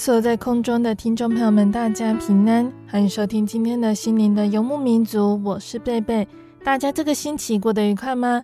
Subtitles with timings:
[0.00, 5.38] 所有在空中的听众朋友们，大家平安，欢迎收听今天的心灵的游牧民族。
[5.44, 6.26] 我是贝贝，
[6.64, 8.42] 大家这个星期过得愉快吗？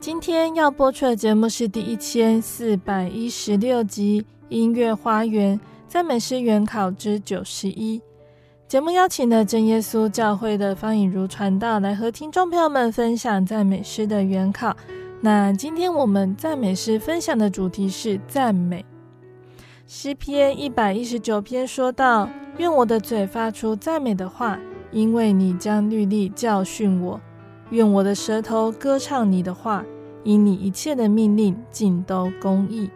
[0.00, 8.00] 今天要播出的节目是第一千四百一十六集《音乐花园赞美诗原考之九十一》。
[8.66, 14.76] 节目邀请了真耶稣教会的方颖如传道来和听众朋友们分享赞美诗的原考。
[15.20, 18.84] 那今天我们赞美诗分享的主题是赞美。
[19.86, 24.58] 诗篇一百一十九篇说道：“愿我的嘴发出赞美的话，
[24.90, 27.20] 因为你将律例教训我；
[27.68, 29.84] 愿我的舌头歌唱你的话，
[30.22, 32.88] 因你一切的命令尽都公义。”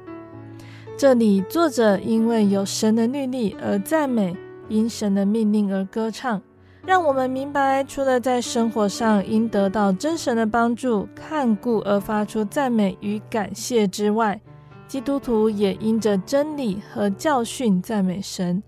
[0.96, 4.34] 这里作者因为有神的律例而赞美，
[4.70, 6.40] 因神的命令而歌唱，
[6.86, 14.40] 让我们明白，除了在生活上应得到真神的帮助、看顾而发出赞美与感谢之外，
[14.88, 18.62] 基督徒也因着真理和教训赞美神，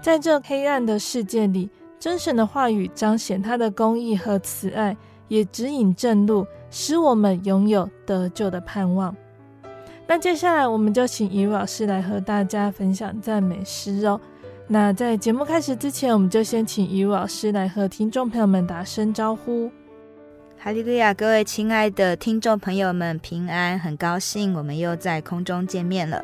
[0.00, 4.96] 在这黑暗的世界里，真神的话语彰显他的公义和慈爱，
[5.28, 9.14] 也指引正路，使我们拥有得救的盼望。
[10.06, 14.18] 那接下来，我们就请以如老师来和大家分享赞美诗哦。
[14.66, 19.70] 那在节目开始之前，我们就先请以如老师来和听众朋友们打声招呼。
[20.62, 21.14] 哈利路亚！
[21.14, 23.78] 各位亲爱的听众朋友们，平安！
[23.78, 26.22] 很高兴我们又在空中见面了。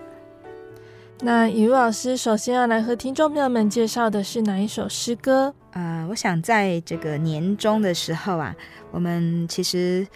[1.21, 5.55] 那以如老师首先要来和听众朋友们介绍的是哪一首诗歌？
[5.71, 8.55] 啊、呃，我想在这个年终的时候啊，
[8.91, 10.07] 我们其实，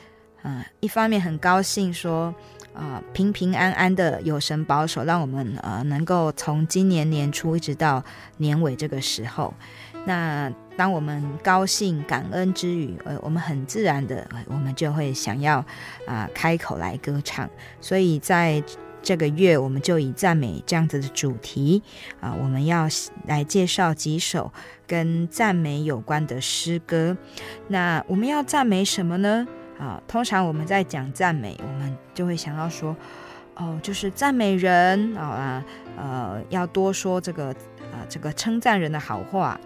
[0.43, 2.27] 呃，一方面很高兴说，
[2.75, 8.05] 啊、呃，平平安安的有神保守，让我们呃能够从今年年初一直到
[8.37, 9.55] 年尾这个时候。
[10.05, 15.63] 那当我们高兴、感恩之余，呃，我们很自然的，我们就会想要
[16.07, 17.47] 啊、开口来歌唱。
[17.83, 18.65] 所以在
[19.03, 21.83] 这个月，我们就以赞美这样子的主题
[22.19, 22.89] 啊、我们要
[23.27, 24.51] 来介绍几首
[24.87, 27.15] 跟赞美有关的诗歌。
[27.69, 29.47] 那我们要赞美什么呢？
[29.79, 32.97] 啊、通常我们在讲赞美，我们就会想要说，
[33.57, 35.63] 哦，就是赞美人啊、
[35.99, 37.55] 呃，呃，要多说这个。
[37.91, 39.59] 啊，这个称赞人的好话，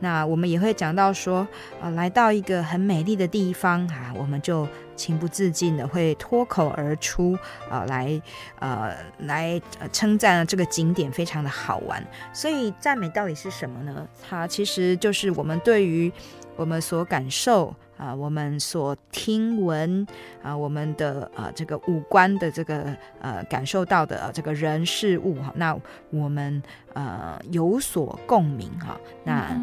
[0.00, 1.46] 那我们也会讲到说，
[1.80, 4.66] 呃，来到一个很美丽的地方啊，我们就
[4.96, 7.38] 情不自禁的会脱口而出，
[7.70, 8.20] 啊，来，
[8.58, 9.60] 呃，来
[9.92, 12.04] 称赞这个景点非常的好玩。
[12.32, 14.06] 所以赞美到底是什么呢？
[14.28, 16.10] 它其实就是我们对于
[16.56, 17.74] 我们所感受。
[18.00, 20.06] 啊，我们所听闻
[20.42, 25.76] 啊，我们的啊这个五官的这个呃感受到的这个人事物哈，那
[26.08, 26.62] 我们
[26.94, 29.54] 呃有所共鸣哈，那。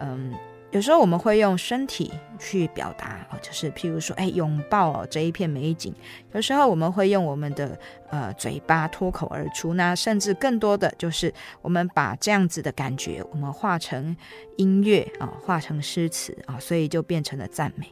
[0.00, 0.34] 嗯
[0.72, 5.94] 有时候我们会用身体去表达，就是譬如说，哎，拥抱这一片美景。
[6.32, 7.78] 有时候我们会用我们的
[8.10, 11.32] 呃嘴巴脱口而出，那甚至更多的就是
[11.62, 14.14] 我们把这样子的感觉，我们化成
[14.56, 17.90] 音乐啊，化成诗词啊，所以就变成了赞美。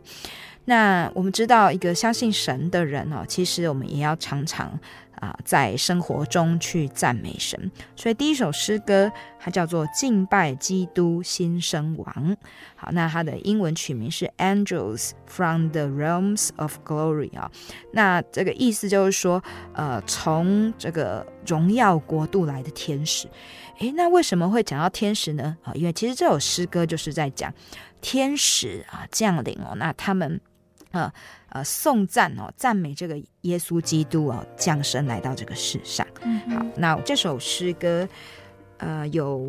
[0.67, 4.79] 那我们知道，一个相信神的人哦，其实我们也要常常
[5.25, 7.71] 啊，在生活中去赞美神。
[7.97, 12.31] 所以第一首诗歌它叫做《敬拜基督新生王》。
[12.77, 17.51] 好，那它的英文取名是《Angels from the Realms of Glory》啊。
[17.93, 19.43] 那这个意思就是说，
[19.73, 23.27] 呃，从这个荣耀国度来的天使。
[23.79, 25.57] 诶，那为什么会讲到天使呢？
[25.63, 27.53] 啊，因为其实这首诗歌就是在讲
[28.03, 30.41] 天使啊降临哦，那他们
[30.93, 31.11] 呃
[31.55, 36.07] 呃颂赞哦，赞美这个耶稣基督哦降生来到这个世上。
[36.21, 38.07] 嗯、好，那这首诗歌
[38.77, 39.49] 呃有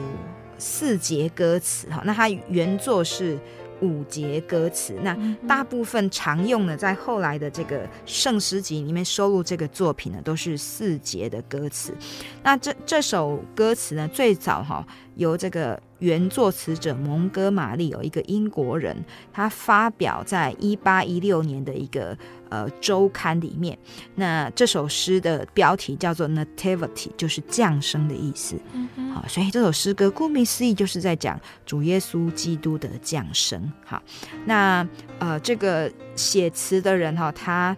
[0.57, 3.37] 四节歌词哈，那它原作是。
[3.81, 5.13] 五节歌词，那
[5.45, 11.93] 大部分常用的，在后来的这个圣诗集里面收录这个作品呢，都是四节的歌词。
[12.41, 14.87] 那这这首歌词呢，最早哈
[15.17, 15.77] 由这个。
[16.05, 18.95] 原作词者蒙哥马利有一个英国人，
[19.33, 22.15] 他发表在一八一六年的一个
[22.49, 23.75] 呃周刊里面。
[24.13, 28.55] 那这首诗的标题叫做 Nativity，就是降生的意思。
[28.73, 33.73] 嗯，好，所以这首诗歌顾名思义就是在讲主耶稣基督的降生。
[33.83, 33.99] 好，
[34.45, 34.87] 那
[35.17, 37.75] 呃这个写词的人哈，他。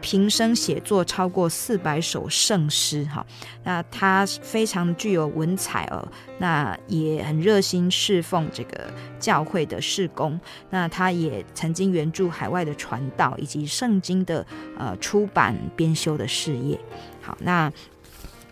[0.00, 3.24] 平生写作超过四百首圣诗，哈，
[3.64, 6.06] 那他非常具有文采哦，
[6.38, 8.86] 那也很热心侍奉这个
[9.18, 10.38] 教会的事工，
[10.70, 14.46] 那他也曾经援助海外的传道以及圣经的
[14.76, 16.78] 呃出版编修的事业。
[17.20, 17.70] 好，那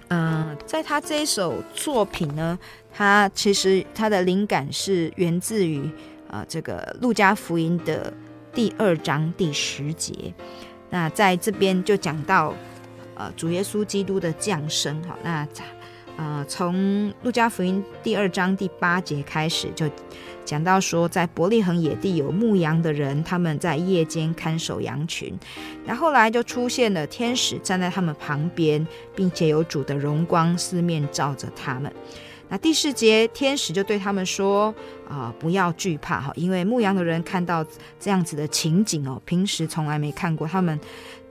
[0.09, 2.57] 嗯、在他这一首作品呢，
[2.93, 5.91] 他其实他的灵感是源自于
[6.29, 8.13] 呃这个路加福音的
[8.55, 10.33] 第二章第十节。
[10.91, 12.55] 那在这边就讲到，
[13.15, 15.47] 呃，主耶稣基督的降生，好，那
[16.17, 19.87] 呃，从路加福音第二章第八节开始，就
[20.47, 25.39] 讲到说，在伯利恒野地有牧羊的人，他们在夜间看守羊群，
[25.85, 31.93] 那后来就出现了天使站在他们旁边，并且有主的荣光四面照着他们。
[32.49, 34.73] 那第四节，天使就对他们说
[35.09, 37.65] ：“啊、呃，不要惧怕哈，因为牧羊的人看到
[37.99, 40.79] 这样子的情景哦，平时从来没看过，他们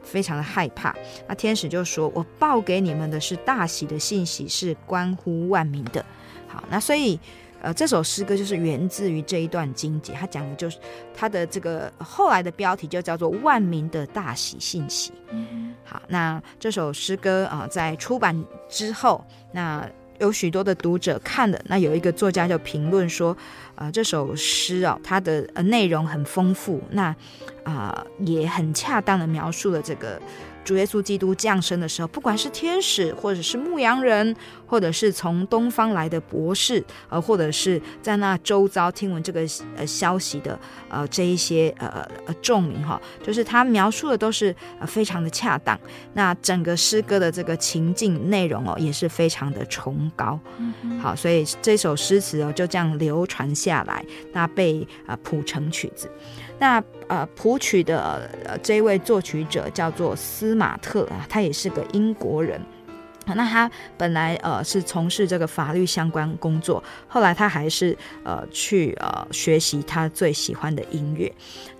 [0.03, 0.93] 非常的害怕。
[1.25, 6.05] 那天使就说：‘我报给你们的是大喜的信息，是关乎万民的。’
[6.49, 7.17] 好，那所以
[7.61, 10.77] 呃，这首诗歌就是源自于这一段经节，他讲的就是
[11.15, 15.13] 他的这个后来的标题就叫做‘万民的大喜信息’。
[15.31, 19.23] 嗯，好，那这首诗歌啊、呃，在出版之后，
[19.53, 19.89] 那。
[20.19, 23.31] 有许多的读者看了，那有一个作家就评论说，
[23.75, 27.15] 啊、呃，这首诗哦，它的呃内容很丰富，那
[27.63, 30.21] 啊、也很恰当的描述了这个。
[30.65, 34.35] 主耶稣基督降生的时候，不管是天使，或者是牧羊人，
[34.65, 39.41] 或者是从东方来的博士，呃，或者是在那周遭听闻这个
[39.77, 40.59] 呃消息的
[40.89, 45.79] 呃这一些呃呃众民哈，就是他描述的都是呃非常的恰当。
[46.13, 50.39] 那整个诗歌的这个情境内容哦，也是非常的崇高。
[50.57, 54.03] 嗯、好，所以这首诗词哦就这样流传下来，
[54.33, 56.09] 那被啊、呃、谱成曲子。
[56.57, 62.59] 那呃，谱曲的呃这一位作曲者叫做斯马特啊，他也是个英国人。
[63.27, 71.31] 那他本来呃是从事这个法律相关工作，后来他还是呃去呃学习他最喜欢的音乐。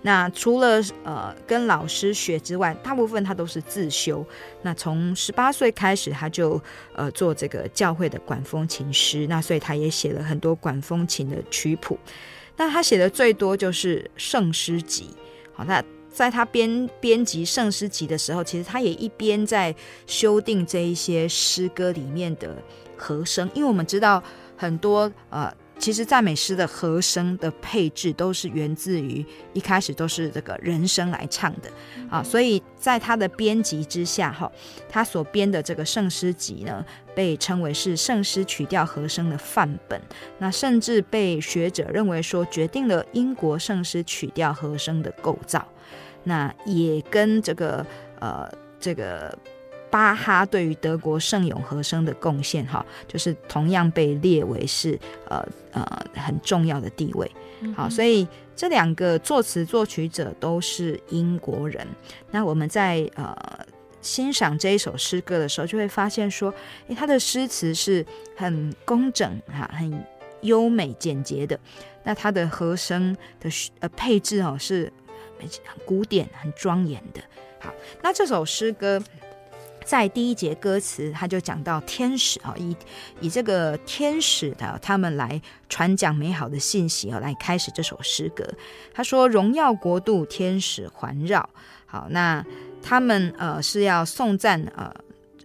[0.02, 4.26] 那除了呃跟老师学之外，大部分他都是自修。
[4.62, 6.60] 那从十八岁开始，他就
[6.94, 9.24] 呃做这个教会的管风琴师。
[9.28, 11.96] 那所以他也写了很多管风琴的曲谱。
[12.56, 15.10] 那他写的最多就是圣诗集，
[15.52, 19.74] 好，那在他编编辑圣诗集的时候，其实他也一边在
[20.06, 22.56] 修订这一些诗歌里面的
[22.96, 24.22] 和声，因为我们知道
[24.56, 25.52] 很多呃。
[25.78, 29.22] 其实赞美诗的和声的配置都是源自于
[29.52, 31.70] 一开始都是这个人声来唱的
[32.08, 34.50] 啊，所以在他的编辑之下哈，
[34.88, 36.82] 他所编的这个圣诗集呢，
[37.16, 40.00] 被称为是圣诗曲调和声的范本，
[40.38, 45.66] 那甚至被学者认为说决定了英国圣诗曲调和声的构造，
[46.22, 47.84] 那也跟这个
[48.20, 49.36] 呃这个。
[49.88, 57.30] 巴哈对于德国圣咏和声的贡献，哈，就是同样被列为是呃呃很重要的地位。
[57.74, 61.86] 好，所以这两个作词作曲者都是英国人。
[62.32, 63.34] 那我们在呃
[64.06, 66.54] 欣赏这一首诗歌的时候，就会发现说，
[66.86, 70.06] 诶，他的诗词是很工整哈，很
[70.42, 71.58] 优美简洁的。
[72.04, 74.92] 那他的和声的呃配置哦是
[75.38, 75.48] 很
[75.84, 77.20] 古典、很庄严的。
[77.58, 79.02] 好，那这首诗歌。
[79.84, 82.76] 在第一节歌词，他就讲到天使啊，以
[83.20, 88.44] 以这个天使的他们来传讲美好的信息啊，来开始这首诗歌。
[88.92, 91.48] 他说：“荣耀国度，天使环绕。”
[91.86, 92.44] 好，那
[92.88, 94.94] 他们呃是要颂赞呃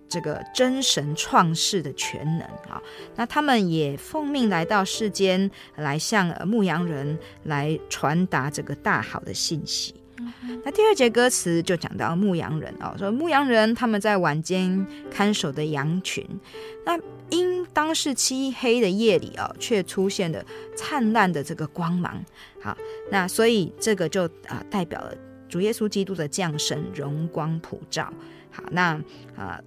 [0.08, 2.80] 这个真神创世的全能啊，
[3.16, 9.96] 那他们也奉命来到世间，来向牧羊人来传达这个大好的信息。
[10.64, 16.24] 那第二节歌词就讲到牧羊人哦，说牧羊人他们在晚间看守的羊群，
[16.86, 20.46] 那因当是漆黑的夜里哦，却出现了
[20.76, 22.24] 灿烂的这个光芒。
[22.62, 22.78] 好，
[23.10, 25.16] 那所以这个就啊代表了
[25.52, 28.12] 主耶稣基督的降生，荣光普照。
[28.50, 29.00] 好，那
[29.36, 29.62] 啊。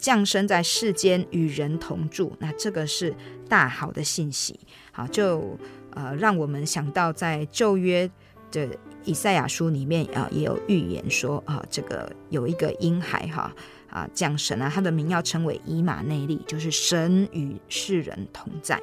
[0.00, 3.14] 降生在世间与人同住，那这个是
[3.50, 4.58] 大好的信息。
[4.92, 5.58] 好，就
[5.90, 8.10] 呃让我们想到在旧约
[8.50, 8.66] 的
[9.04, 13.54] 以赛亚书里面啊，也有预言说啊，这个有一个婴孩哈
[13.90, 18.80] 啊降生啊，他的名要称为以马内利，就是神与世人同在。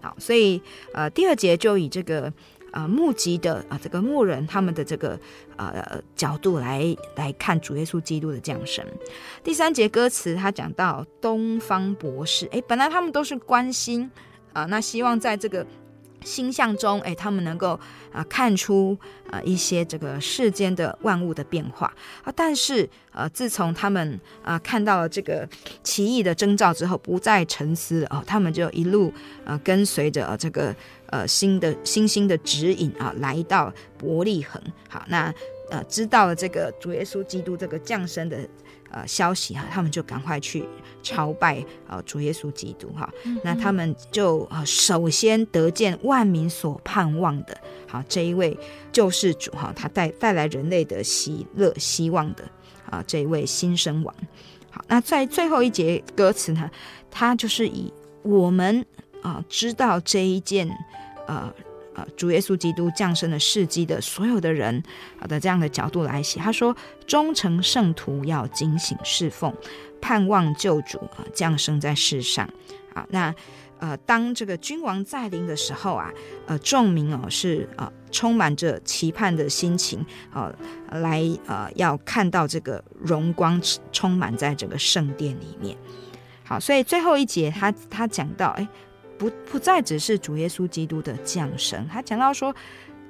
[0.00, 0.60] 好，所以
[0.92, 2.32] 呃第二节就以这个。
[2.76, 5.18] 啊，目击的啊，这个牧人他们的这个
[5.56, 8.84] 呃角度来来看主耶稣基督的降生。
[9.42, 14.10] 第三节歌词他讲到东方博士，哎，本来他们都是关心
[14.52, 15.66] 啊，那希望在这个。
[16.24, 17.78] 星象中，哎，他们能够
[18.10, 18.98] 啊看出
[19.30, 21.86] 啊一些这个世间的万物的变化
[22.24, 25.48] 啊，但是呃，自从他们啊看到了这个
[25.84, 29.12] 奇异的征兆之后，不再沉思哦，他们就一路
[29.44, 30.74] 呃跟随着这个
[31.10, 34.60] 呃新的星星的指引啊，来到伯利恒。
[34.88, 35.32] 好，那
[35.70, 38.38] 呃知道了这个主耶稣基督这个降生的。
[38.88, 40.64] 呃，消息哈，他们就赶快去
[41.02, 43.12] 朝拜呃主耶稣基督哈。
[43.24, 48.56] 嗯、那他们就呃首先得见万民所盼望的，好这一位
[48.92, 52.44] 救世主哈，他带带来人类的喜乐希望的
[52.88, 54.14] 啊这一位新生王。
[54.70, 56.70] 好，那在最后一节歌词呢，
[57.10, 58.86] 他就是以我们
[59.26, 60.68] 啊知道这一件
[61.26, 61.52] 呃。
[61.98, 64.82] 呃，主耶稣基督降生的事迹的所有的人
[65.18, 69.50] 好的这样的角度来写，他说：忠诚圣徒要警醒侍奉，
[69.98, 72.46] 盼望救主啊降生在世上。
[72.92, 73.34] 啊，那
[73.78, 76.12] 呃，当这个君王再临的时候啊，
[76.44, 80.54] 呃，众民哦是啊充满着期盼的心情啊，
[80.90, 83.58] 来呃要看到这个荣光
[83.90, 85.74] 充满在这个圣殿里面。
[86.44, 88.68] 好，所以最后一节他他讲到，哎。
[89.18, 92.54] 不不再只是主耶稣基督的降生，他讲到说，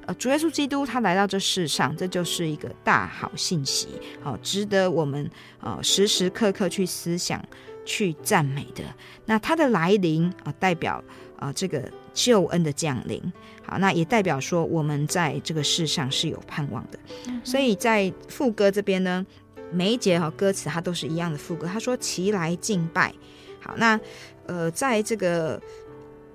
[0.07, 3.89] 呃，主耶稣基督他来到这世上，这就是一个大好信息，
[4.23, 5.29] 好、哦，值得我们
[5.61, 7.45] 呃时时刻刻去思想、
[7.85, 8.85] 去赞美的。
[9.25, 11.03] 那他的来临啊、呃，代表
[11.37, 13.21] 啊、呃、这个救恩的降临，
[13.65, 16.99] 好，那也代表说我们在这个世上是有盼望的。
[17.27, 19.27] 嗯、所以在副歌这边呢，
[19.73, 23.13] 每一节哈、哦、歌词它都是一样的副歌，他说齐来敬拜。
[23.61, 23.99] 好，那
[24.47, 25.61] 呃在这个。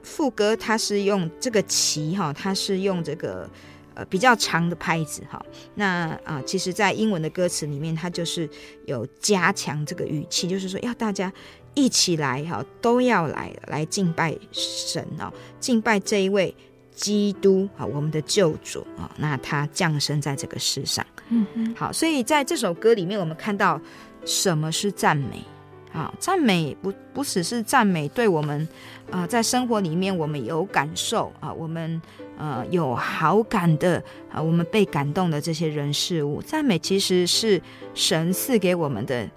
[0.04, 3.50] 副歌它是用这个旗哈，它是用这个
[3.94, 5.44] 呃比较长的拍子哈。
[5.76, 8.50] 那啊，其实，在英文的歌词里面，它就是
[8.86, 11.32] 有加强这个语气，就是说要大家
[11.74, 16.56] 一起来哈，都要来来敬拜神哦，敬拜这一位
[16.94, 19.10] 基督啊，我们的救主啊。
[19.18, 21.76] 那他降生在这个世上，嗯嗯。
[21.76, 23.80] 好，所以在这首歌里面，我们看到
[24.26, 25.44] 什么是赞美。
[25.94, 28.66] 啊，赞美不不只是赞美，对我们，
[29.10, 32.02] 啊、呃，在生活里面我们有感受啊，我们
[32.38, 37.62] 呃有好感的啊，我们被感动的这些人事物，赞美其实是
[37.94, 39.30] 神赐给我们的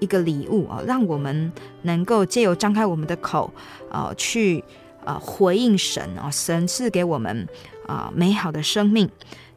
[0.00, 1.50] 一个礼物啊，让我们
[1.80, 3.50] 能够借由张开我们的口
[3.90, 4.62] 啊，去
[5.06, 7.48] 啊回应神啊，神赐给我们
[7.86, 9.08] 啊美好的生命，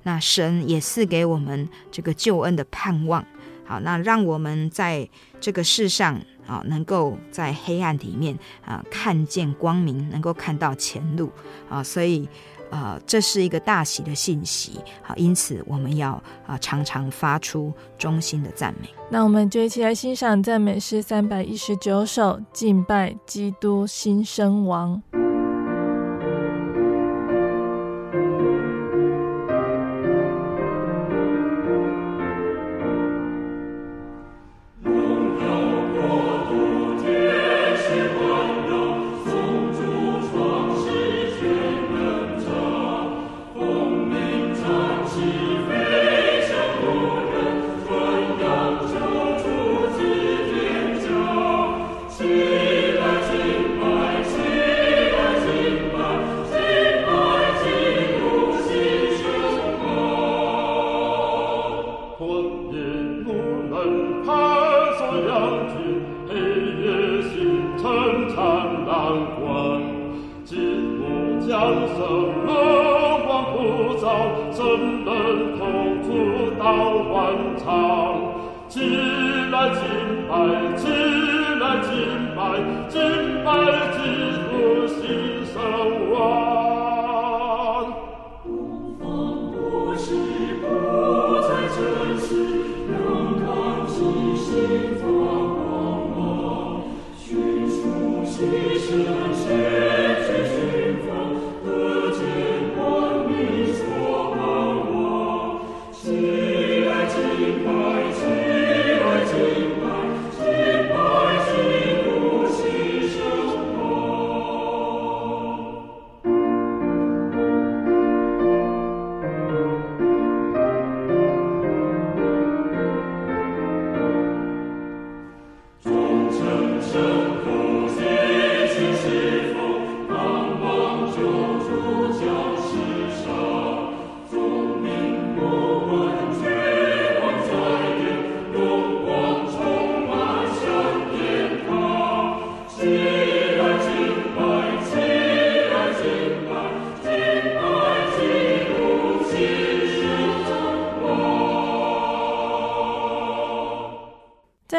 [0.03, 3.25] 那神也赐给我们这个救恩的盼望，
[3.65, 5.09] 好，那让我们在
[5.41, 6.21] 这个世上。
[6.48, 11.32] 啊，能够在黑暗里面啊看见光明，能够看到前路
[11.70, 12.28] 啊，所以
[12.70, 18.90] 啊，这是一个大喜的信息啊，因此我们要啊常常发出衷心的赞美。
[19.10, 25.02] 那我们就一起来欣赏赞美诗三百一十九首，敬拜基督新生王。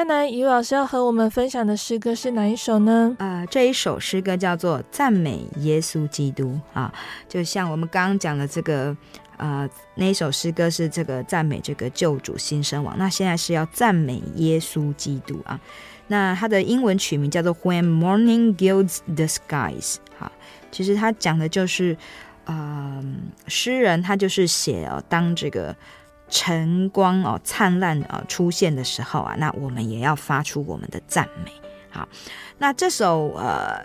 [0.07, 3.17] 那于老师要和我们分享的诗歌是哪一首呢？
[3.19, 6.45] 啊、呃，这一首诗歌叫做《赞美耶稣基督》
[6.79, 6.95] 啊，
[7.29, 8.97] 就像我们刚刚讲的这个，
[9.37, 15.59] 呃，那一首诗歌是这个赞美这个救主新生王，那现在是要赞美耶稣基督啊。
[16.07, 20.31] 那它的英文曲名叫做《When Morning Gilds the Skies》啊，
[20.71, 21.97] 其实它讲的就是，
[22.45, 23.05] 呃，
[23.49, 25.75] 诗人他就是写哦，当这个。
[26.29, 31.53] 晨光哦，灿烂啊出现的时候啊，那我们也要发出我们的赞美。
[31.91, 32.09] 好，
[32.59, 33.85] 那这首呃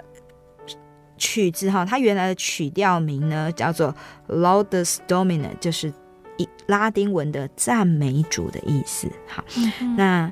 [1.18, 3.96] 曲子哈，它原来的曲调名呢叫做
[4.28, 5.94] Laudes Domini，就是
[6.38, 9.10] 一拉丁文的赞美主的意思。
[9.28, 10.32] 好，嗯、那。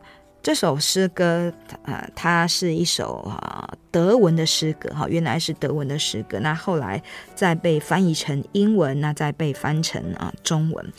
[0.50, 1.54] 这首诗歌，
[1.84, 7.00] 呃，它是一首啊德文的诗歌，哈，原来是德文的诗歌，那后来
[7.36, 10.94] 再被翻译成英文，那再被翻成啊中文。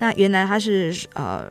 [0.00, 1.48] 那原来它是呃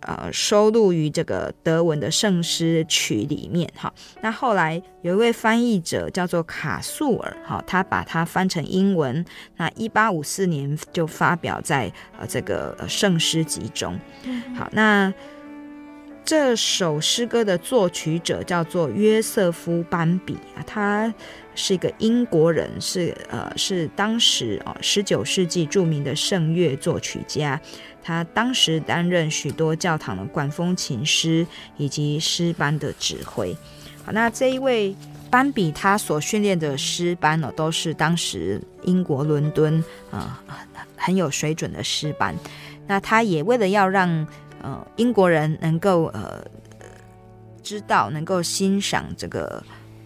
[0.00, 3.92] 呃收录于这个德文的圣诗曲里面，哈。
[4.22, 9.22] 那后来有一位翻译者叫做卡素尔，哈，他把它翻成英文，
[9.58, 14.00] 那一八五四年就发表在呃这个圣诗集中。
[14.56, 15.12] 好，那。
[16.24, 21.12] 这首诗歌的作曲者叫做约瑟夫班比啊，他
[21.54, 27.60] 是一个英国人，是呃是当时啊十九世纪著名的圣乐作曲家。
[28.02, 33.54] 他当时担任许多教堂的管风琴师以及诗班的指挥。
[34.02, 34.96] 好，那这一位
[35.30, 40.42] 班比他所训练的诗班呢，都是当时英国伦敦啊
[40.96, 42.34] 很有水准的诗班。
[42.86, 44.26] 那他也为了要让
[44.64, 46.42] 呃，英国人能够呃
[47.62, 49.62] 知道，能够欣赏这个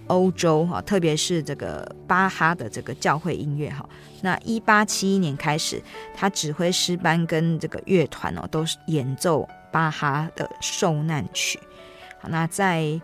[0.09, 3.89] 欧洲哈，特别是这个巴哈的这个教会音乐哈。
[4.21, 5.81] 那一八七一年开始，
[6.13, 11.61] 他指挥诗班跟这个乐团哦，都是演奏巴哈的受难曲。
[12.21, 13.01] 好，那在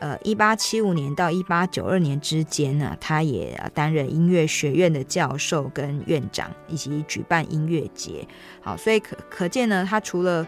[0.00, 8.26] 呃一八七五年到一八九二年之间呢，他也担任音乐学院的教授跟院长，以及举办音乐节。
[8.60, 10.44] 好，所以可可见呢，他除了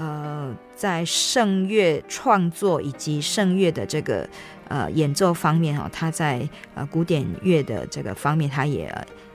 [0.00, 4.28] 呃，在圣乐创作以及圣乐的这个
[4.68, 8.86] 呃演奏方面哈，他在呃古典乐的这个方面，他也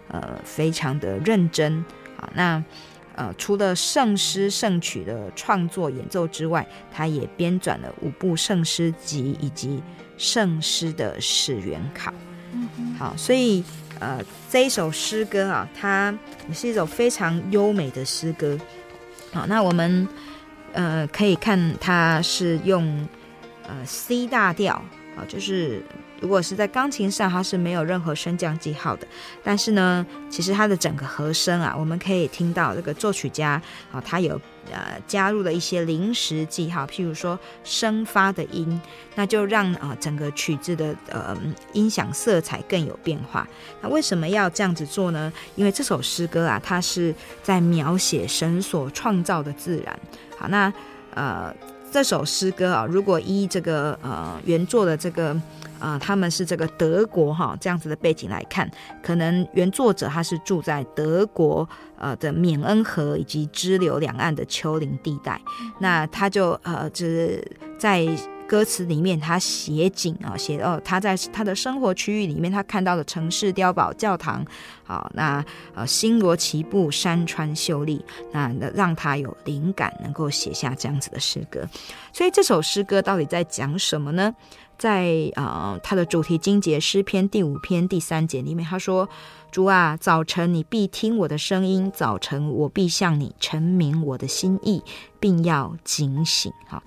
[0.07, 1.83] 呃非常的认真
[2.15, 2.29] 啊。
[2.33, 2.63] 那
[3.15, 9.83] 呃除了圣诗圣曲的创作演奏之外，他也编纂了五部圣诗集以及
[10.17, 12.13] 圣诗的史源考。
[12.53, 13.61] 嗯，好，所以
[13.99, 18.57] 呃这一首诗歌啊，它也是一首非常优美的诗歌。
[19.33, 20.07] 好，那我们。
[20.73, 23.07] 呃，可以看它是用
[23.67, 24.73] 呃 C 大调
[25.15, 25.81] 啊，就是
[26.19, 29.07] 如果是在钢琴上，它是没有任何升降记号的。
[29.43, 34.39] 但是呢，其实它的整个和声啊，我们可以听到这个作曲家啊，他有
[34.71, 38.81] 呃加入了一些临时记号，譬如说升发的音，
[39.15, 41.37] 那就让啊整个曲子的呃
[41.73, 43.47] 音响色彩更有变化。
[43.81, 45.31] 那为什么要这样子做呢？
[45.55, 49.99] 因为这首诗歌啊，它是在描写神所创造的自然。
[50.43, 50.73] 好，那
[51.13, 51.55] 呃，
[51.89, 55.33] 这首诗歌啊，如果依这个呃原作的这个
[55.79, 58.69] 呃，他们是这个德国哈这样子的背景来看，
[59.01, 65.39] 可能原作者他是住在德国呃的缅恩河以及支流两岸的丘陵地带，
[65.79, 67.41] 那他就呃就是
[67.79, 68.05] 在。
[68.47, 74.45] 歌词里面，他写景啊，写哦，他在他的生活区域里面，他看到的城市碉堡、教堂，
[74.83, 81.67] 好，那呃，星罗棋布、山川秀丽，那让他有灵感，能够写下这样子的诗歌。
[82.11, 84.33] 所以这首诗歌到底在讲什么呢？
[84.77, 89.07] 在啊，他的主题经节诗篇第五篇第三节里面，他说
[89.53, 94.81] ：“主啊，早晨你必听我的声音，早晨我必向你陈明我的心意，
[95.19, 96.81] 并要警醒。”哈，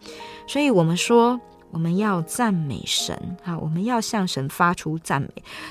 [0.48, 5.28] 所以我们说我们要赞美神啊，我们要向神发出赞美。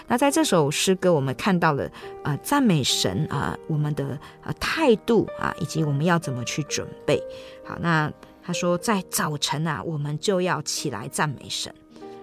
[0.07, 1.91] 那在这首诗歌，我们看到了
[2.23, 7.21] 啊，赞美神啊，我们的啊态度啊，以及我们要怎么去准备。
[7.65, 8.09] 好，那
[8.41, 11.75] 他说在早晨啊，我们就要起来赞美神。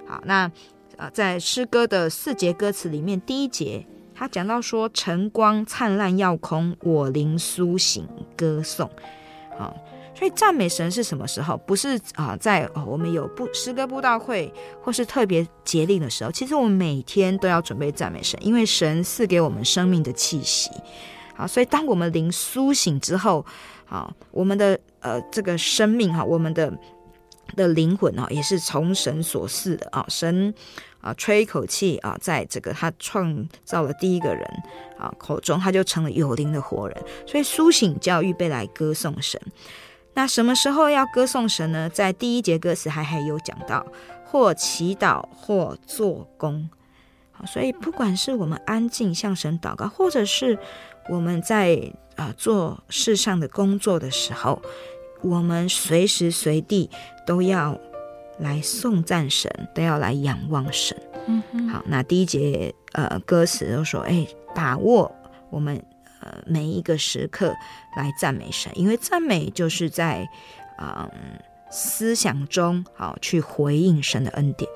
[0.06, 0.50] 好，那
[0.96, 3.86] 呃，在诗歌的四节歌词里面，第一节
[4.22, 8.06] 他讲到说：“晨光灿烂耀空，我灵苏醒
[8.36, 8.88] 歌颂。”
[9.58, 9.76] 好，
[10.14, 11.56] 所以赞美神是什么时候？
[11.56, 20.70] 不是啊，在我们有布诗歌布道会或是特别节令的时候，其实我们每天都要准备赞美神，因为神赐给我们生命的气息。
[21.34, 23.44] 好，所以当我们灵苏醒之后，
[23.84, 26.72] 好，我们的呃这个生命哈，我们的。
[27.54, 30.54] 的灵魂啊，也是从神所赐的啊，神
[31.02, 34.42] 啊吹一口气啊，在这个他创造了第一个人
[34.96, 39.38] 啊口中，他就成了有灵的活人，所以苏醒就要预备来歌颂神。
[40.14, 41.90] 那什么时候要歌颂神呢？
[41.90, 43.84] 在第一节歌词还还有讲到，
[44.24, 46.70] 或祈祷，或做工。
[47.32, 50.58] 好，所以不管是我们安静向神祷告，或者是
[51.10, 54.62] 我们在啊做世上的工作的时候。
[55.24, 56.90] 我们随时随地
[57.24, 57.78] 都要
[58.38, 60.96] 来颂赞神，都要来仰望神。
[61.26, 65.14] 嗯哼，好，那第一节呃歌词都说，哎，把握
[65.50, 65.80] 我们
[66.20, 67.54] 呃每一个时刻
[67.96, 70.28] 来赞美神，因为赞美就是在
[70.78, 71.10] 嗯、呃、
[71.70, 74.68] 思想中好去回应神的恩典。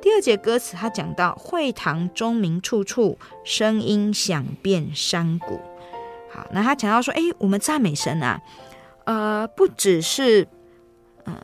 [0.00, 5.60] 第二节歌词他讲到会堂钟鸣处处，声音响遍山谷。
[6.30, 8.40] 好，那他讲到说，哎，我们赞美神啊。
[9.04, 10.46] 呃，不只是，
[11.24, 11.34] 呃，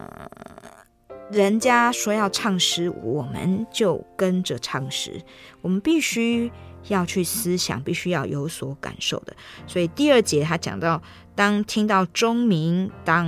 [1.31, 5.21] 人家说要唱诗，我们就跟着唱诗。
[5.61, 6.51] 我们必须
[6.89, 9.35] 要去思想，必须要有所感受的。
[9.67, 11.03] 所以第二节他讲到，
[11.35, 13.27] 当听到钟鸣，当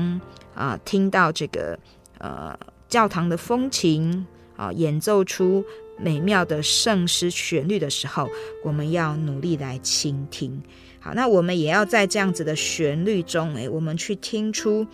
[0.54, 1.78] 啊、呃、听到这个
[2.18, 2.56] 呃
[2.88, 5.64] 教堂的风琴啊、演奏出
[5.98, 8.28] 美妙的圣诗旋律的时候，
[8.64, 10.62] 我们要努力来倾听。
[11.00, 14.86] 好，那我们也要在这样子的旋律中，哎，我们去听出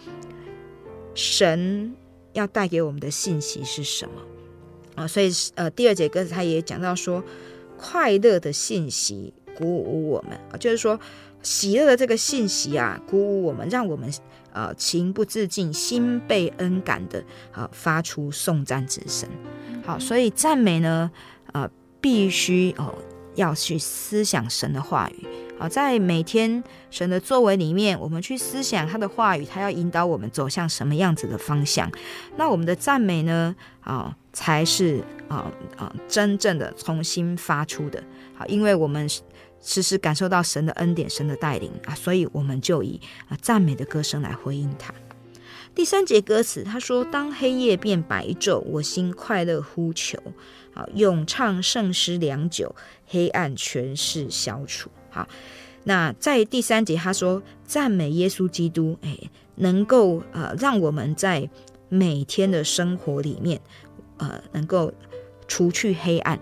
[1.14, 1.95] 神
[2.35, 4.12] 要带给我们的信息是什么
[4.94, 5.07] 啊？
[5.09, 7.25] 所以，呃，第二节歌词他也讲到说，
[7.79, 11.01] 快乐的信息鼓舞我们啊，就是说
[11.42, 14.12] 喜乐的这个信息啊，鼓舞我们，让我们
[14.53, 19.29] 呃情不自禁、心被恩感的啊发出颂赞之声。
[19.85, 21.11] 好，所以赞美呢，
[21.53, 21.70] 呃，
[22.01, 22.94] 必须哦
[23.35, 25.27] 要去思想神的话语。
[25.59, 31.90] 好，在每天神的作为里面，我们去思想他的话语，他要引导我们走向什么样子的方向。
[32.37, 33.55] 那我们的赞美呢？
[33.81, 38.03] 啊，才是啊啊真正的从新发出的。
[38.35, 39.09] 好，因为我们
[39.61, 44.93] 时时感受到神的恩典、神的带领啊，所以我们就以啊赞美的歌声来回应他。
[45.75, 50.19] 第三节歌词他说：“当黑夜变白昼，我心快乐呼求，
[50.73, 52.75] 啊，咏唱圣诗良久，
[53.07, 55.29] 黑暗全是消除。”好，
[55.85, 59.16] 那在第三节他说赞美耶稣基督，哎，
[59.55, 61.48] 能够呃让我们在
[61.88, 63.61] 每天的生活里面，
[64.16, 64.92] 呃，能够
[65.46, 66.37] 除去黑暗，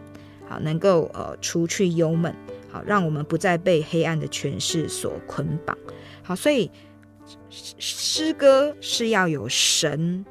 [0.48, 2.34] 好，能够呃除去忧闷，
[2.70, 5.76] 好，让我们不再被黑暗的权势所捆绑。
[6.22, 6.70] 好，所以
[7.50, 10.24] 诗歌是要有神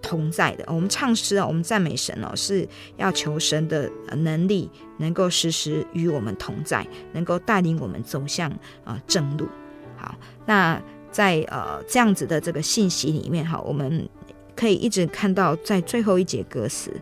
[0.00, 2.68] 同在的，我们唱诗啊，我们赞美神哦，是
[2.98, 8.50] 要求神的能力能够时时与我们同在，能够带领我们走向
[8.84, 9.48] 啊正路。
[9.96, 10.14] 好，
[10.46, 10.80] 那
[11.10, 14.08] 在呃这样子的这个信息里面哈，我们
[14.54, 16.92] 可以一直看到在最后一节歌词，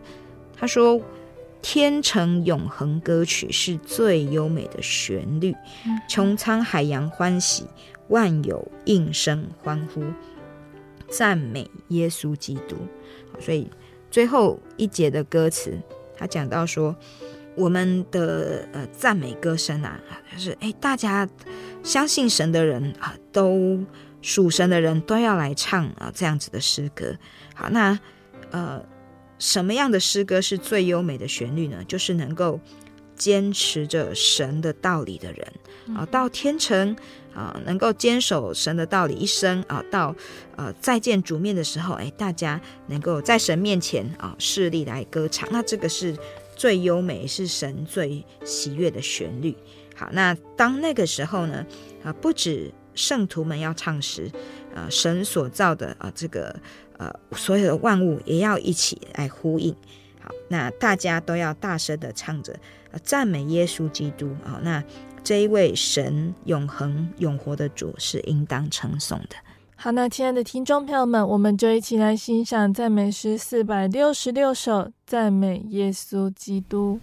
[0.55, 0.99] 他说
[1.61, 5.53] ：“天成永恒歌曲是最优美的旋律，
[6.09, 7.65] 穹苍海洋欢喜，
[8.07, 10.03] 万有应声欢呼。”
[11.09, 12.75] 赞美耶稣基督，
[13.39, 13.69] 所以
[14.11, 15.77] 最后一节的歌词，
[16.17, 16.93] 他讲到说，
[17.57, 19.99] 我们的呃赞美歌声啊，
[20.31, 21.27] 就是哎，大家
[21.83, 23.83] 相信神的人啊，都
[24.21, 27.15] 属神的人都要来唱啊这样子的诗歌。
[27.55, 27.99] 好，那
[28.51, 28.81] 呃
[29.39, 31.83] 什么样的诗歌是最优美的旋律呢？
[31.87, 32.59] 就是能够
[33.15, 35.47] 坚持着神的道理的人
[35.97, 36.95] 啊，到天成。
[37.37, 40.15] 啊，能够坚守神的道理一生啊，到
[40.55, 46.17] 呃再见主面的时候，哎，大家能够在神面前啊，势力来歌唱，那这个是
[46.57, 49.55] 最优美，是神最喜悦的旋律。
[49.95, 51.65] 好，那当那个时候呢，
[52.03, 54.29] 啊，不止圣徒们要唱诗，
[54.75, 56.59] 啊，神所造的啊，这个
[56.97, 59.73] 呃所有的万物也要一起来呼应。
[60.19, 62.59] 好，那大家都要大声的唱着
[63.03, 64.59] 赞美耶稣基督啊！
[64.63, 64.83] 那
[65.23, 69.35] 这一位神永恒永活的主是应当称颂的。
[69.79, 76.99] 好，那亲爱的听众朋友们，我们就一起来欣赏赞美诗四百六十六首，赞美耶稣基督。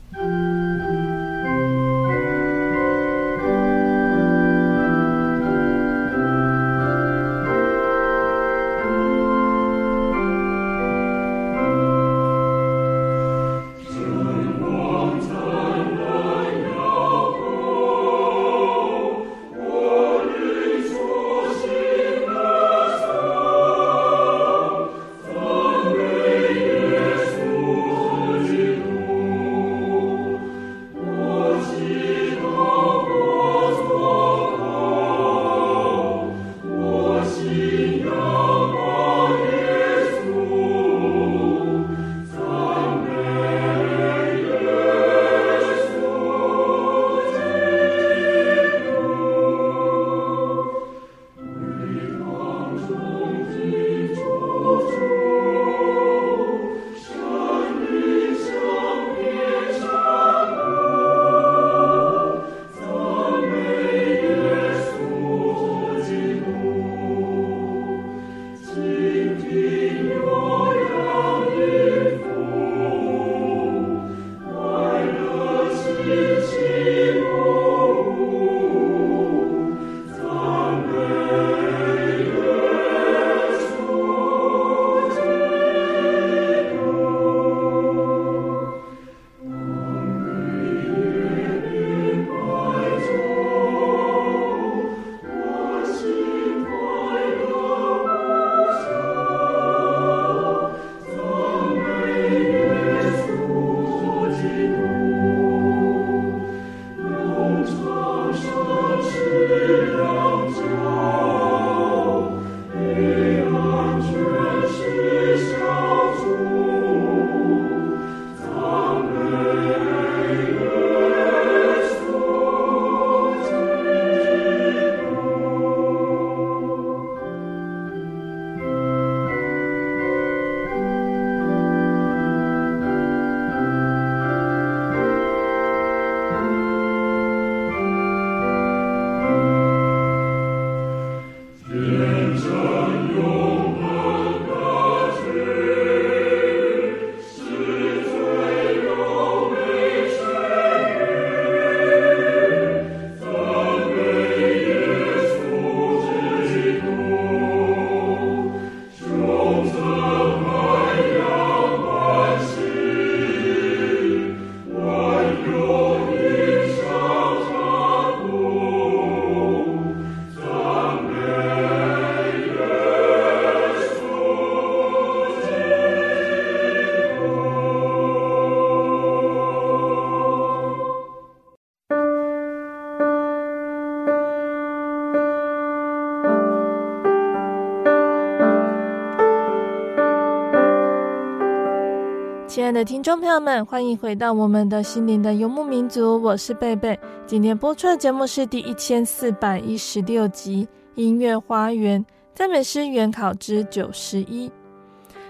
[192.85, 196.99] 听众朋友们，欢迎回到我们的心灵的游牧民族，我是贝贝。
[197.27, 204.49] 今天播出的节目是第一千四百一十六集《音乐花园赞美诗原考之九十一》。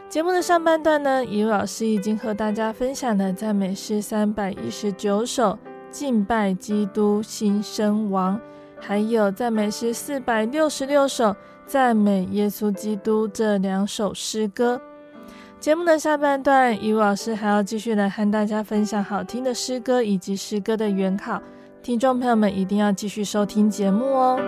[0.09, 5.57] 节目的上半段呢，怡如老师已经和大家分享了赞美诗三百一十九首，
[5.93, 8.41] 敬拜基督新生王，
[8.81, 11.37] 还有赞美诗四百六十六首，
[11.67, 14.81] 赞美耶稣基督这两首诗歌。
[15.65, 21.41] 节目的下半段，怡如老师还要继续来和大家分享好听的诗歌以及诗歌的原考，
[21.83, 24.39] 听众朋友们一定要继续收听节目哦。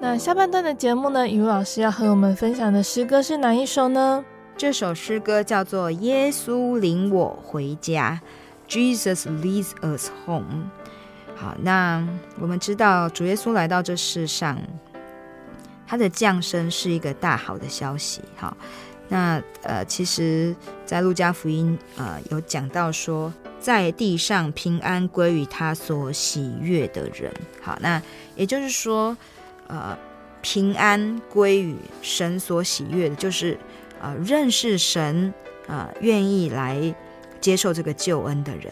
[0.00, 4.24] 那下半段的节目呢，怡如老师要和我们分享的诗歌是哪一首呢？
[4.56, 8.20] 这首诗歌叫做《耶稣领我回家》
[8.72, 10.70] ，Jesus leads us home。
[11.34, 12.06] 好，那
[12.38, 14.56] 我们知道主耶稣来到这世上，
[15.88, 18.22] 他的降生是一个大好的消息。
[18.36, 18.56] 好，
[19.08, 20.54] 那呃，其实，
[20.86, 27.32] 在路加福音呃有讲到说，在地上平安归于他所喜悦的人。
[27.60, 28.00] 好，那
[28.36, 29.16] 也就是说，
[29.66, 29.98] 呃，
[30.42, 33.58] 平安归于神所喜悦的，就是。
[34.04, 35.32] 呃，认识神
[35.66, 36.94] 啊、愿意来
[37.40, 38.70] 接受这个救恩的人。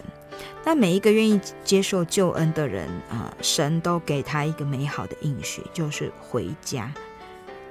[0.62, 6.92] 那每一个愿意接受救恩的人啊、神都给他一个美好的应许，就是回家。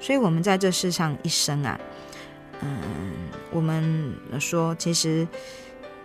[0.00, 1.78] 所以，我们在这世上一生啊，
[2.60, 2.80] 嗯，
[3.52, 5.26] 我们说，其实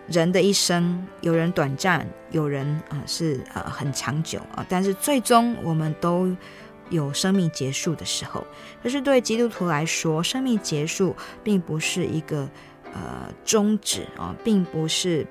[0.06, 6.32] 人的一生，有人短暂，有人啊、是呃很长久啊，但是最终我们都
[6.90, 8.46] 有生命结束的时候。
[8.82, 12.48] 可是对基督徒来说，生命结束并不是一个
[12.92, 15.26] 呃终止啊，并不是。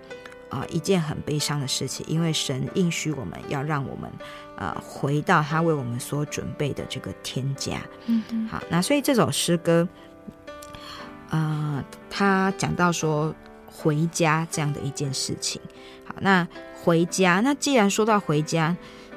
[0.50, 4.10] 啊、呃，一件很悲伤的事情，因为神应许我们要让我们，
[4.56, 7.82] 呃，回到他为我们所准备的这个天家。
[8.06, 9.86] 嗯，好，那所以这首诗歌，
[11.32, 15.62] 呃，他讲到说回家这样的一件事情。
[16.06, 16.48] 好，那
[16.82, 18.74] 回家，那既然说到回家，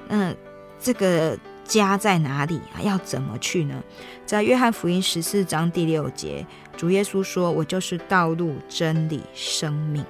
[0.09, 0.35] 那
[0.81, 1.39] 这个
[1.71, 2.83] 家在哪里啊？
[2.83, 3.81] 要怎么去呢？
[4.27, 6.45] 在约翰福音十四章第六节，
[6.77, 10.05] 主耶稣说：“我就是道路、真理、生命。”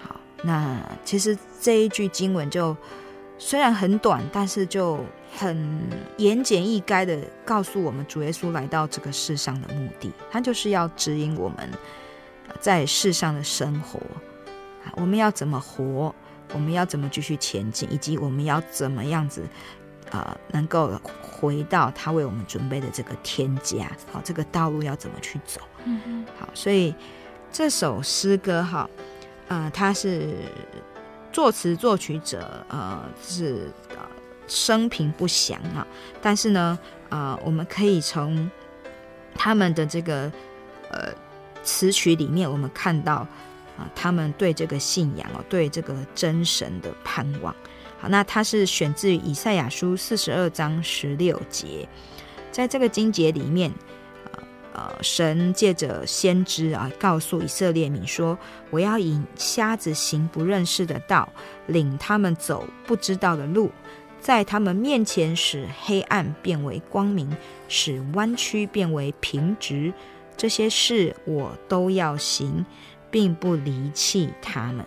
[0.00, 2.74] 好那其实这一句经文就
[3.36, 4.98] 虽然很短，但是就
[5.36, 5.68] 很
[6.16, 11.68] 言简意赅的告诉我们主耶稣来到这个世上的目的，他就是要指引我们
[12.60, 14.00] 在世上的生活，
[14.94, 16.14] 我们要怎么活，
[16.54, 19.42] 我们要怎么继续前进，以及我们要怎么样子、
[20.10, 20.92] 呃，能够
[21.22, 23.90] 回到他为我们准备的这个天家。
[24.12, 25.60] 好，这个道路要怎么去走？
[25.84, 26.26] 嗯嗯。
[26.38, 26.94] 好，所以
[27.52, 28.88] 这首诗歌哈。
[29.48, 30.34] 呃，他是
[31.32, 33.98] 作词作曲者，呃，是呃
[34.48, 35.86] 生平不详啊。
[36.20, 36.76] 但是呢，
[37.10, 38.50] 呃，我们可以从
[39.36, 40.32] 他们的这个
[40.90, 41.12] 呃
[41.62, 43.28] 词曲里面，我们看到啊、
[43.78, 47.54] 呃，他们对这个信仰哦，对这个真神的盼望。
[47.98, 51.88] 好，那它是选自于以赛亚书四十二章十六节，
[52.50, 53.72] 在这个经节里面。
[54.78, 61.26] 呃，神借着先知啊，告诉以色列民说：“我要引瞎子行不认识的道，
[61.66, 63.70] 领他们走不知道的路，
[64.20, 67.34] 在他们面前使黑暗变为光明，
[67.68, 69.90] 使弯曲变为平直。
[70.36, 72.66] 这些事我都要行，
[73.10, 74.84] 并不离弃他们。”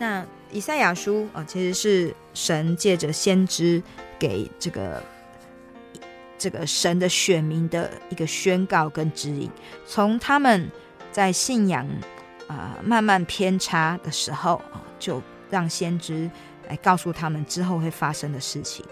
[0.00, 3.82] 那以赛亚书啊，其实是神借着先知
[4.18, 5.02] 给这个。
[6.38, 9.50] 这个神的选民的一个宣告跟指引，
[9.86, 10.70] 从他们
[11.10, 11.82] 在信仰
[12.46, 14.60] 啊、呃、慢慢偏差的时候，
[14.98, 16.30] 就让先知
[16.68, 18.84] 来告诉他们之后会发生的事情。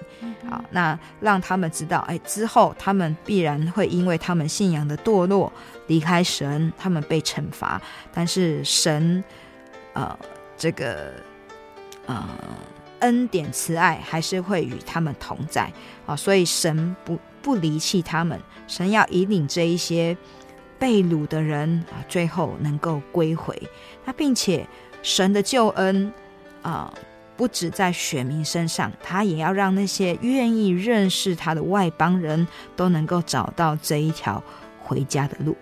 [0.49, 5.53] 好、嗯，那让他们知道，哎，之后他们必然会因为他们信仰的堕落
[5.89, 7.79] 离开神，他们被惩罚。
[8.11, 9.23] 但是神，
[9.93, 10.19] 呃，
[10.57, 11.13] 这个，
[12.07, 12.29] 呃，
[13.01, 15.73] 恩典慈爱还是会与他们同在
[16.07, 17.19] 啊，所以神不。
[17.45, 20.17] 不离弃他们，神要引领这一些
[20.79, 23.55] 被掳的人啊，最后能够归回。
[24.07, 24.67] 那并且
[25.03, 26.11] 神的救恩
[26.63, 26.91] 啊，
[27.37, 34.43] 不止在选民身上，他也要让那些愿意认识他的外邦人都能够找到这一条
[34.83, 35.55] 回家的路。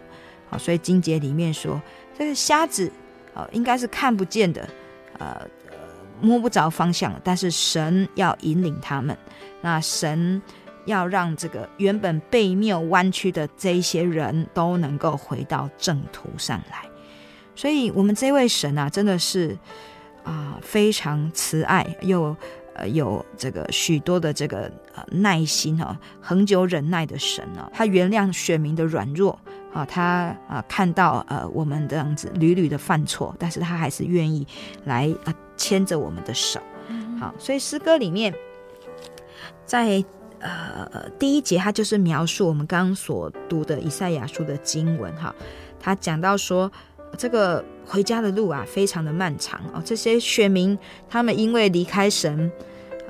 [0.48, 1.82] 好，所以经节里面说，
[2.16, 2.88] 这个瞎子
[3.34, 4.68] 啊，应该是看不见的，
[5.18, 5.44] 呃，
[6.22, 9.14] 摸不着方向，但是神要引领他们。
[9.60, 10.40] 那神。
[10.84, 16.82] 要让这个原本被谬弯曲的这一些人都能够回到正途上来，
[17.54, 19.56] 所以，我们这位神啊，真的是
[20.24, 22.36] 啊、非常慈爱，又
[22.74, 29.38] 呃有这个许多的这个呃耐心哈、啊，恒久忍耐的神啊，他原谅选民的软弱
[29.72, 34.46] 啊，他啊看到呃我们这样子屡屡的犯错，但是他还是愿意
[34.84, 36.60] 来啊牵着我们的手，
[37.18, 38.34] 好，所以诗歌里面
[39.66, 40.04] 在。
[40.44, 45.32] 呃，第一节它就是描述我们刚刚所读的以赛亚书的经文哈，
[45.78, 46.68] 他讲到说
[47.16, 49.80] 这个回家的路啊，非常的漫长哦。
[49.84, 50.76] 这些选民
[51.08, 52.50] 他们因为离开神，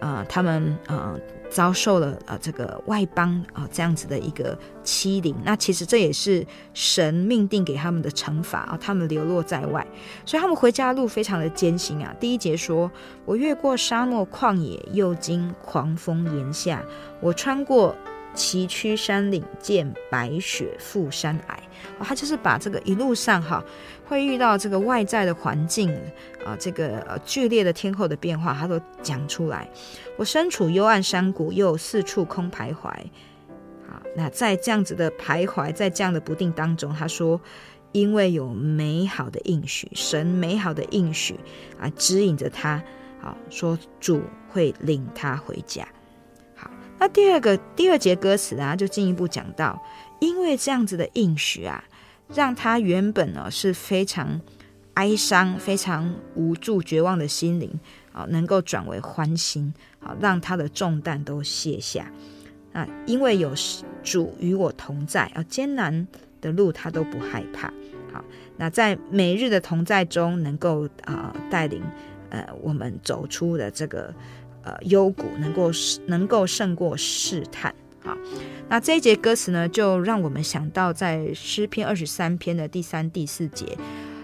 [0.01, 1.19] 呃，他们呃。
[1.53, 9.87] 遭受了呃这个外邦啊、呃、这样子的一个欺凌，那其实这也是神命定给他们的惩罚啊，他们流落在外，
[10.25, 12.15] 所以他们回家路非常的艰辛啊。
[12.19, 12.91] 第一节说
[13.27, 16.83] ：“我越过沙漠旷野，又经狂风炎夏，
[17.21, 17.95] 我穿过。”
[18.35, 21.55] 崎岖山岭见白雪覆山崖，
[21.99, 23.63] 哦，他就是把这个一路上哈
[24.13, 25.91] 会遇到这个外在的环境
[26.45, 29.67] 啊，这个呃剧烈的天候的变化，他都讲出来。
[30.19, 32.91] 我身处幽暗山谷，又四处空徘徊。
[33.89, 37.41] 好，那在这样子的徘徊，在这样的不定当中，他说，
[37.93, 41.41] 因为有美好的应许，神美好的应许
[41.81, 42.83] 啊，指引着他，
[43.19, 45.89] 好说主会领他回家。
[46.55, 49.83] 好那第二个第二节歌词啊，就进一步讲到，
[50.21, 51.83] 因为这样子的应许啊，
[52.35, 54.41] 让他原本呢是非常
[54.95, 57.71] 哀伤、非常无助、绝望的心灵
[58.13, 62.11] 啊，能够转为欢欣啊，让他的重担都卸下
[62.73, 63.53] 啊，因为有
[64.03, 66.07] 主与我同在啊，艰难
[66.41, 67.73] 的路他都不害怕。
[68.13, 68.25] 好，
[68.57, 71.83] 那在每日的同在中，能够啊带领
[72.31, 74.15] 呃我们走出的这个
[74.63, 75.71] 呃幽谷，能够
[76.07, 77.75] 能够胜过试探。
[78.05, 78.17] 好，
[78.69, 83.79] 那这一节歌词呢，就让我们想到在诗篇二十三篇的第三、第四节，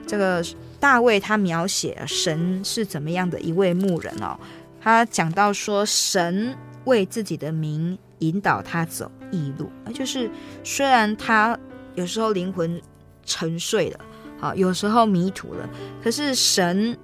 [0.04, 0.44] 这个
[0.80, 4.36] 大卫他描写神是怎么样的一位牧人哦。
[4.80, 6.56] 他讲到说，神
[6.86, 10.28] 为自己的名引导他走义路，就是
[10.64, 11.56] 虽然他
[11.94, 12.80] 有时候灵魂
[13.24, 14.00] 沉睡了，
[14.40, 15.68] 好，有时候迷途了，
[16.02, 16.98] 可是神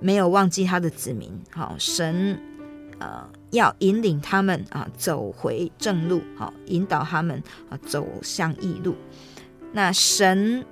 [0.00, 2.36] 没有忘记他的子民，好，神
[2.98, 3.24] 呃。
[3.52, 8.96] 要引领他们啊走回正路，好引导他们啊走向义路。
[9.72, 10.64] 那神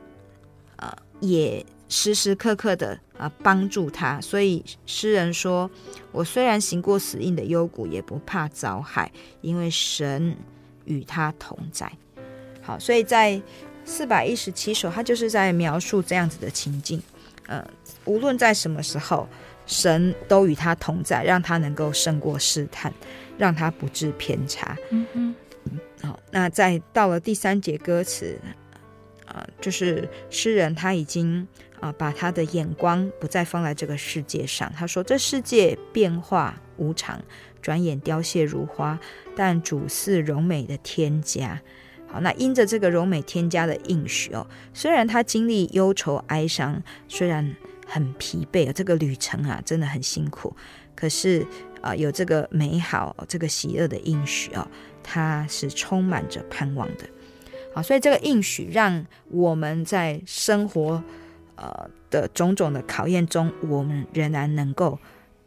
[0.76, 5.70] 啊也时时刻刻的啊帮助他，所以诗人说
[6.10, 9.12] ：“我虽然行过死荫的幽谷，也不怕遭害，
[9.42, 10.34] 因为神
[10.86, 11.90] 与他同在。”
[12.62, 13.40] 好，所以在
[13.84, 17.02] 四百一十七首，他就是在描述这样子的情境。
[17.46, 17.62] 呃，
[18.06, 19.28] 无论在什么时候。
[19.70, 22.92] 神都与他同在，让他能够胜过试探，
[23.38, 24.76] 让他不致偏差。
[24.90, 25.34] 嗯嗯，
[26.02, 28.36] 好，那在到了第三节歌词，
[29.26, 34.70] 啊、呃，就是诗人他已经啊、呃、把他的眼光不再放在这个世界上。
[34.76, 37.22] 他说：“这世界变化无常，
[37.62, 38.98] 转眼凋谢如花，
[39.36, 41.62] 但主是柔美的天家。”
[42.10, 44.44] 好，那因着这个柔美添加的应许哦，
[44.74, 47.54] 虽然他经历忧愁哀伤，虽然。
[47.90, 50.54] 很疲惫啊，这个旅程啊，真的很辛苦。
[50.94, 51.44] 可是
[51.80, 54.66] 啊，有这个美好、这个喜乐的应许啊，
[55.02, 57.04] 它是充满着盼望的。
[57.74, 61.02] 好，所以这个应许让我们在生活
[61.56, 64.98] 呃的种种的考验中，我们仍然能够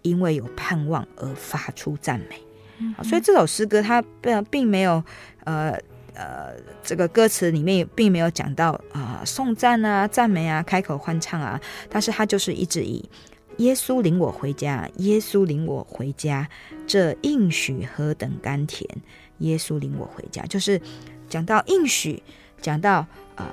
[0.01, 2.41] 因为有盼望而发出赞美。
[2.97, 5.01] 好，所以这首诗歌它并并没有
[5.45, 5.79] 呃。
[6.15, 6.53] 呃，
[6.83, 11.59] 这个歌词里面并没有讲到啊、呃，颂赞啊、赞美啊、开口欢唱啊，
[11.89, 13.03] 但是他就是一直以
[13.57, 16.47] 耶稣领我回家，耶稣领我回家，
[16.85, 18.87] 这应许何等甘甜，
[19.39, 20.79] 耶稣领我回家，就是
[21.27, 22.21] 讲到应许，
[22.61, 23.05] 讲到
[23.35, 23.51] 啊、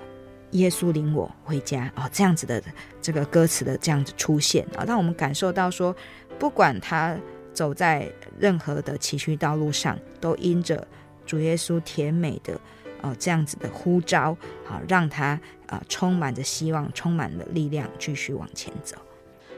[0.51, 2.63] 耶稣领我回家哦，这样子的
[3.01, 5.97] 这个歌词的这样子出现啊，让我们感受到说，
[6.39, 7.17] 不管他
[7.55, 8.07] 走在
[8.39, 10.87] 任何的崎岖道路上，都因着。
[11.31, 12.61] 主耶稣甜美的
[13.03, 18.97] 哦，这样子的呼召，好让他啊、充满着希望，充满了力量，继续往前走。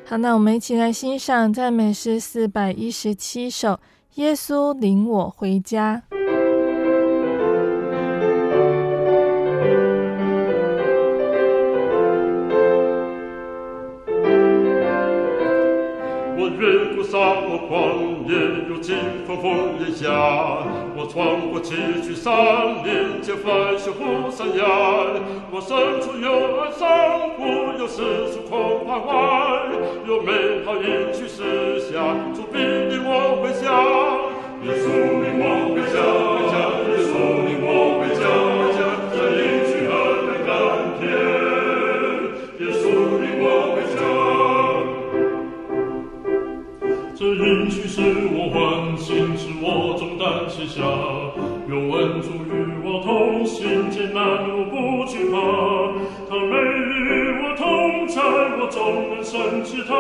[0.04, 3.68] 好，那我们一起来欣赏赞美诗四百一十七首
[4.16, 6.02] 《耶稣领我回家》。
[17.68, 20.08] 风风雨下，
[20.96, 24.62] 我穿过崎岖山林，见翻修护山崖。
[25.50, 26.26] 我身处幽
[26.58, 26.82] 暗山
[27.36, 27.40] 谷，
[27.78, 28.02] 有四
[28.32, 29.10] 处空徘徊，
[30.06, 30.32] 有美
[30.64, 32.02] 好应许实下，
[32.34, 33.64] 主必领我回家。
[34.64, 34.84] 耶稣
[35.22, 35.44] 领我
[35.74, 35.96] 回家，
[53.02, 55.36] 同行，艰难路不惧怕。
[56.28, 58.22] 他每与我同在，
[58.58, 59.92] 我总能深知他。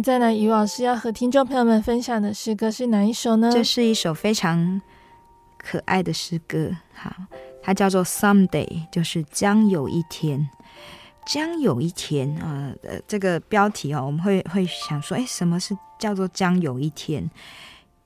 [0.00, 3.50] 再来，余老师要和听众朋友们分享的诗歌是哪一首呢？
[3.52, 4.80] 这是一首非常
[5.58, 7.12] 可爱的诗歌，好，
[7.62, 10.48] 它叫做《Someday》，就是将有一天。
[11.26, 17.30] 将有一天啊，呃，这个标题哦，我们会会想说，哎，什么是叫做将有一天？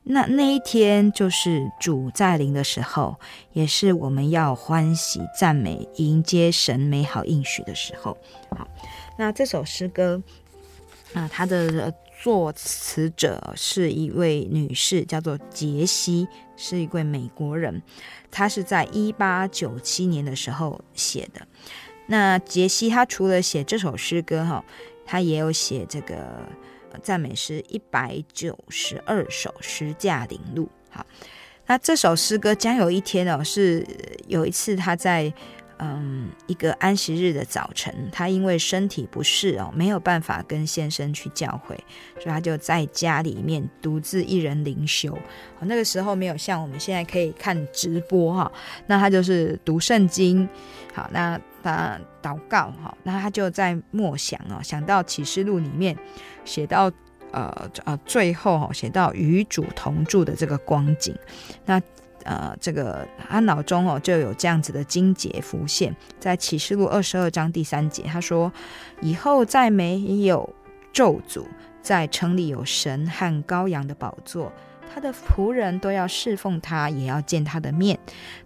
[0.03, 3.15] 那那一天就是主再临的时候，
[3.53, 8.19] 也是我们要欢喜赞美、迎接神美好应许的时候。
[8.51, 8.67] 好，
[9.17, 10.21] 那这首诗歌
[11.15, 17.81] 那，它的作词者是一位女士，叫做杰西，是一位美国人。
[18.31, 21.47] 她是在一八九七年的时候写的。
[22.07, 24.63] 那杰西他除了写这首诗歌哈，
[25.07, 26.47] 他也有写这个
[27.03, 30.69] 赞美诗一百九十二首诗驾临路。
[30.91, 31.07] 好，
[31.67, 33.87] 那这首诗歌将有一天哦，是
[34.27, 35.33] 有一次他在
[35.79, 41.77] 嗯一个安息日的早晨，他因为身体不适哦，没有办法跟先生去教会，
[42.15, 45.17] 所以他就在家里面独自一人灵修。
[45.61, 48.53] 那个时候没有像我们现在可以看直播哈，
[48.87, 50.49] 那他就是读圣经。
[50.93, 51.41] 好，那。
[51.65, 55.97] 他祷告哈，那他就在默想哦，想到启示录里面
[56.45, 56.93] 写到
[57.31, 61.17] 呃呃最后哈，写到与主同住的这个光景，
[61.65, 61.81] 那
[62.25, 68.53] 呃这个他脑中哦就有这样子的经节浮现，在启示录二十二章第三节，他说
[69.01, 70.49] 以后再没有
[70.93, 71.45] 咒诅，
[71.81, 74.53] 在城里有神和羔羊的宝座，
[74.93, 77.99] 他的仆人都要侍奉他，也要见他的面，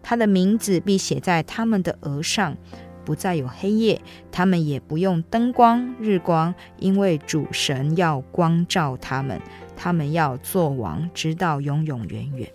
[0.03, 2.57] 他的名字必写在他们的额上。
[3.05, 9.41] 不再有黑夜，他们也不用灯光、日光，因为主神要光照他们，
[9.75, 12.47] 他们要做王，直到永永远远。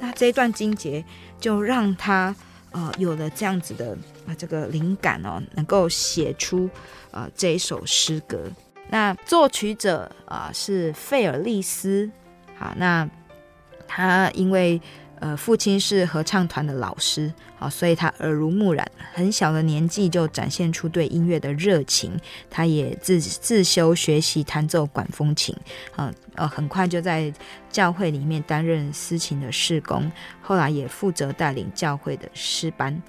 [0.00, 1.04] 那这一段经节
[1.38, 2.34] 就让他
[2.72, 6.68] 呃有了这样子的啊、呃、这个灵感哦，能够写出
[7.10, 8.50] 啊、呃、这一首诗歌。
[8.88, 12.10] 那作曲者啊、呃、是费尔利斯，
[12.58, 13.08] 好，那
[13.86, 14.80] 他因为。
[15.20, 22.12] 呃，父亲是合唱团的老师，好，所以他耳濡目染，很小的年纪就展现出对音乐的热情。
[22.50, 25.56] 他也自自修学习弹奏管风琴，
[25.96, 27.32] 啊，呃，很快就在
[27.70, 30.10] 教会里面担任司琴的事工，
[30.42, 33.00] 后来也负责带领教会的诗班。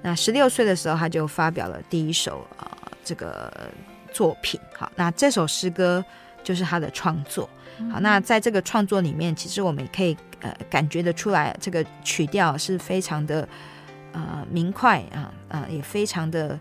[0.00, 2.66] 那十六岁的时候，他就发表了第一首呃
[3.04, 3.70] 这个
[4.12, 6.04] 作品，好，那这首诗歌
[6.42, 7.48] 就是他的创作。
[7.90, 13.48] 好，那在这个创作里面，其实我们也可以呃感觉得出来，这个曲调是非常的
[14.12, 16.58] 呃明快啊啊、呃，也非常的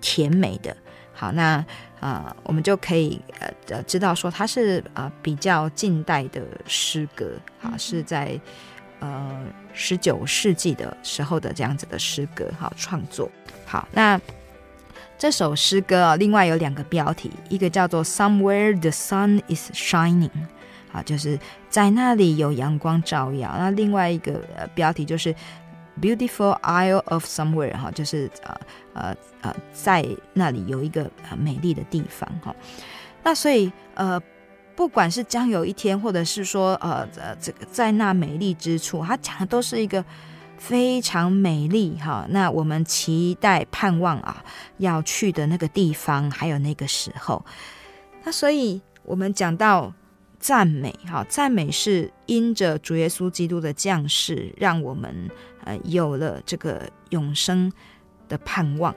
[0.00, 0.76] 甜美的。
[1.12, 1.56] 好，那
[2.00, 8.40] 啊、呃，我们就可以呃呃知道说它是啊、呃、比较近代的诗歌，好，是在
[9.00, 13.30] 呃十九世纪的时候的这样子的诗歌，好创作。
[13.66, 14.20] 好，那。
[15.20, 20.30] 这首诗歌啊，另外有两个标题，一个叫做 Somewhere the sun is shining，
[21.02, 21.38] 就是
[21.68, 23.54] 在那里有阳光照耀。
[23.58, 25.34] 那另外一个呃标题就是
[26.00, 28.60] Beautiful Isle of Somewhere，哈，就是呃
[28.94, 32.54] 呃呃，在那里有一个美丽的地方，哈。
[33.22, 34.20] 那所以呃，
[34.74, 40.04] 不管是将有一天，或者是说呃呃这个在那美丽之处，它讲的都是一个。
[40.60, 44.42] 非常美丽哈，那我们期待盼望啊，
[44.78, 47.44] 要去的那个地方，还有那个时候。
[48.24, 49.94] 那所以我们讲到
[50.38, 55.28] 赞美哈，赞美是因着主耶稣基督的降世，让我们
[55.64, 57.70] 呃有了这个永生
[58.28, 58.94] 的盼望。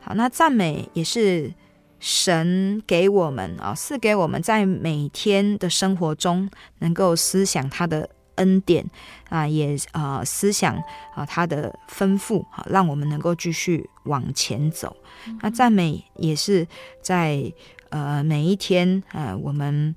[0.00, 1.52] 好，那赞美也是
[1.98, 8.08] 神给我们啊，赐给我们在每天的生活中能够思想他的。
[8.36, 8.84] 恩典
[9.28, 10.74] 啊，也啊、呃，思想
[11.14, 14.96] 啊，他的吩咐好，让我们能够继续往前走。
[15.40, 16.66] 那赞美也是
[17.00, 17.52] 在
[17.90, 19.94] 呃每一天呃，我们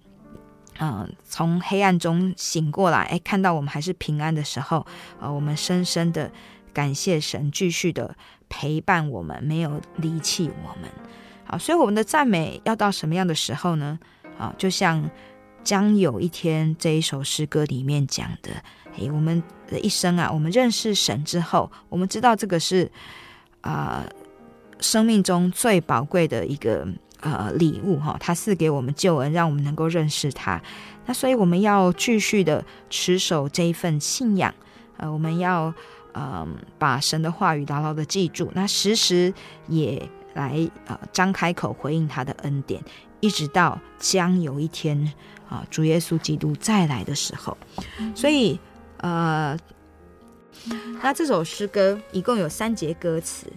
[0.78, 4.86] 呃从黑暗中醒过来，哎，看到我们还是平安的时候，
[5.20, 6.32] 呃，我们深深的
[6.74, 8.16] 感谢神，继续的
[8.50, 10.90] 陪伴我们，没有离弃我们。
[11.46, 14.00] 好，所以我们的赞美要到什么样的时候呢？
[14.38, 15.10] 啊，就像。
[15.64, 18.52] 将有一天，这一首诗歌里面讲的，
[18.96, 22.90] 诶，我们的一生啊，我们认识神之后，我们知道这个是
[23.60, 24.06] 啊、
[24.80, 26.88] 生命中最宝贵的一个
[27.34, 30.62] 呃礼物哈，他赐给我们救恩，让我们能够认识他。
[31.06, 34.54] 那所以我们要继续的持守这一份信仰，
[34.98, 35.68] 呃，我们要
[36.14, 36.48] 嗯、呃、
[36.78, 39.34] 把神的话语牢牢的记住，那时时
[39.68, 42.84] 也来呃张开口回应他的恩典，
[43.20, 45.12] 一直到将有一天。
[45.50, 47.58] 啊，主耶稣基督再来的时候，
[48.14, 48.60] 所以
[48.98, 49.58] 呃，
[51.02, 53.48] 那这首诗歌一共有三节歌词，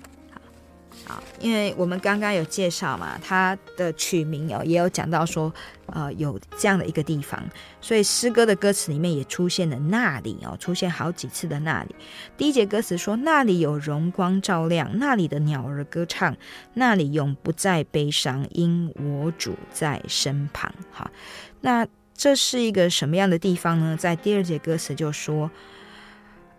[1.10, 5.52] 啊，因为我们刚刚有介绍嘛，它的取名哦，也有讲到说，
[5.86, 7.42] 呃，有这样的一个地方，
[7.80, 11.96] 所以诗歌的歌词里面也出现了那里哦，出现好几次的那里。
[12.36, 16.36] 第一节歌词说，那里有荣光照亮，那里的鸟儿歌唱，
[16.74, 20.72] 那里永不再悲伤，因我主在身旁。
[20.92, 21.10] 哈，
[21.60, 21.84] 那
[22.14, 23.96] 这是一个什么样的地方呢？
[23.96, 25.50] 在第二节歌词就说。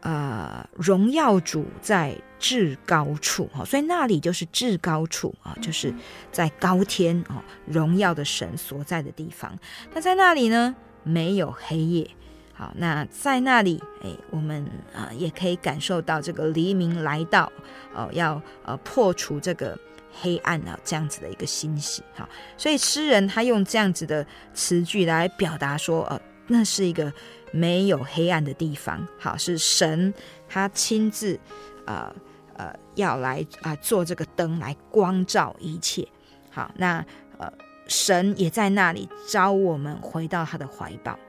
[0.02, 5.94] 呃，荣耀主在至高处哈，所以那里就是至高处啊，就是
[6.32, 7.36] 在高天哦，
[7.68, 9.56] 荣耀的神所在的地方。
[9.94, 12.10] 那在那里呢，没有黑夜。
[12.52, 17.52] 好，那在那里，哎，我们啊也可以感受到这个黎明来到
[17.94, 19.78] 哦，要呃破除这个
[20.12, 22.02] 黑暗啊这样子的一个欣喜。
[22.16, 22.28] 好，
[22.58, 24.26] 所以诗人他用这样子的
[24.56, 27.14] 词句来表达说，呃，那是一个。
[27.52, 30.14] 没有黑暗的地方，好，是神
[30.48, 31.40] 他亲自，
[31.86, 32.14] 呃
[32.56, 36.08] 呃，要来啊、做这个灯来光照一切，
[36.50, 37.06] 好，那
[37.38, 37.52] 呃
[37.88, 41.20] 神也在那里招我们回到他的怀抱，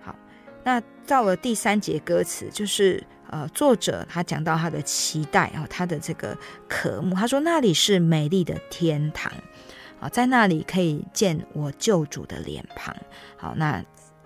[0.00, 0.14] 好，
[0.64, 6.36] 那到了第三节歌词，就是呃作者他讲到他的期待啊、他的这个
[6.68, 9.32] 渴慕，他说那里是美丽的天堂，
[10.00, 12.96] 啊，在那里可以见我救主的脸庞，
[13.36, 13.84] 好，那。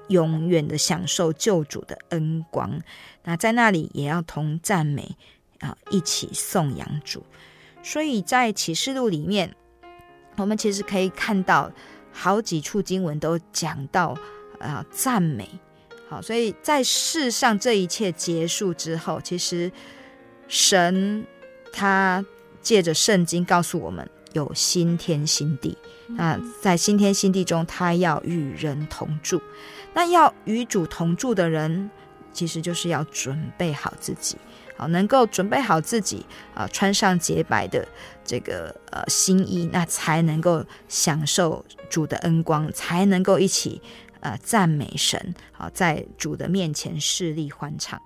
[0.08, 2.80] 永远的享受救主的恩光，
[3.24, 5.16] 那在那里也要同赞美
[5.60, 7.24] 啊，一起颂扬主。
[7.82, 9.54] 所以在启示录里面，
[10.36, 11.70] 我们其实可以看到
[12.12, 14.16] 好几处经文都讲到
[14.58, 15.48] 啊赞美。
[16.08, 19.70] 好，所以在世上这一切结束之后，其实
[20.46, 21.26] 神
[21.72, 22.24] 他
[22.62, 25.76] 借着圣经告诉我们有新天新地。
[26.08, 29.42] 那在新天新地中，他要与人同住。
[29.96, 31.90] 那要与主同住的人，
[32.30, 34.36] 其实就是要准备好自己，
[34.76, 37.88] 好，能够准备好自己啊，穿上洁白的
[38.22, 43.80] 这个呃新衣，那才能够享受主的恩光，才能够一起
[44.20, 47.98] 呃赞美神，好，在主的面前势力欢唱。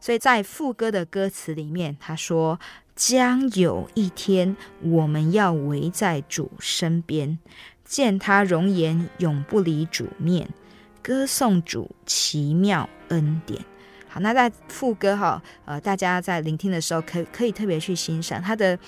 [0.00, 2.58] 所以在副歌的歌词里面，他说
[2.96, 7.38] ：“将有一天，我们要围在主身边，
[7.84, 10.48] 见他容颜，永不离主面。”
[11.08, 13.58] 歌颂主奇妙恩典，
[14.10, 18.78] 好，那在副歌哈，呃，大家在聆听的时候可，可可以特别去欣赏它的，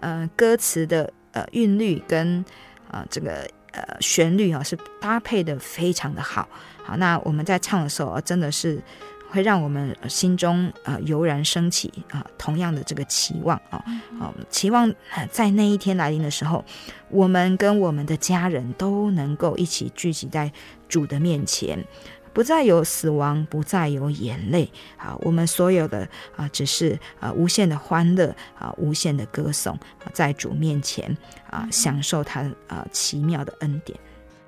[0.00, 2.42] 呃，歌词的呃韵律跟
[2.90, 6.48] 啊、呃、这个呃旋律啊是搭配的非常的好，
[6.82, 8.82] 好，那我们在唱的时候真的是。
[9.28, 13.84] 会让我们心中呃油然升起啊，同样的这个期望啊，
[14.20, 14.90] 啊，期望
[15.32, 16.64] 在那一天来临的时候，
[17.10, 20.50] 我们跟我们的家人都能够一起聚集在
[20.88, 21.84] 主的面前，
[22.32, 29.78] 不再有死亡，不再有眼泪啊，我们所有的啊，只是啊无限的欢乐啊，无限的歌颂，
[30.12, 31.16] 在主面前
[31.50, 33.98] 啊，享受他啊奇妙的恩典。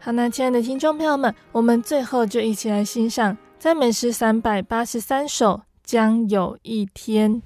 [0.00, 3.36] 好，那亲爱的听众朋友们，我们最后就一起来欣赏。
[3.58, 7.42] 赞美诗三百八十三首，将有一天。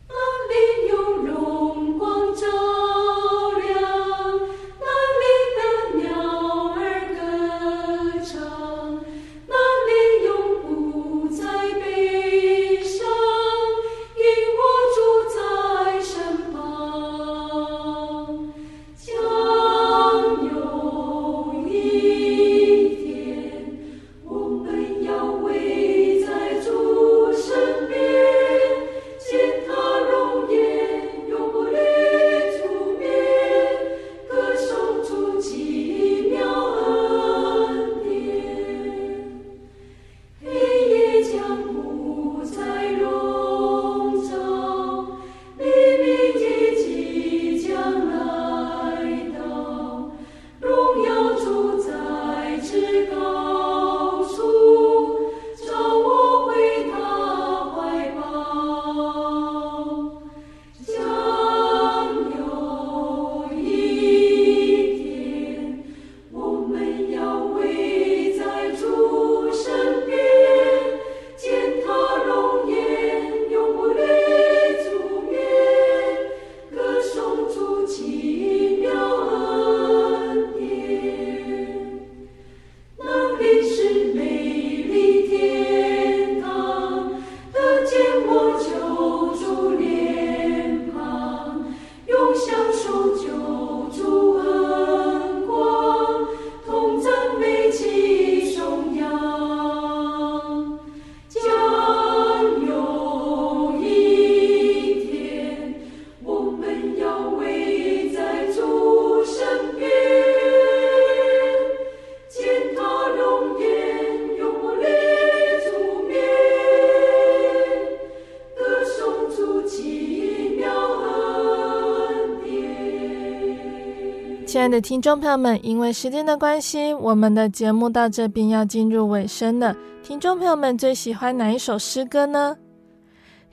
[124.63, 129.77] 亲爱的听众朋友们，因为时间的关系，我们的节目到这边要进入尾声了。
[130.05, 132.57] 听众朋友们最喜欢哪一首诗歌呢？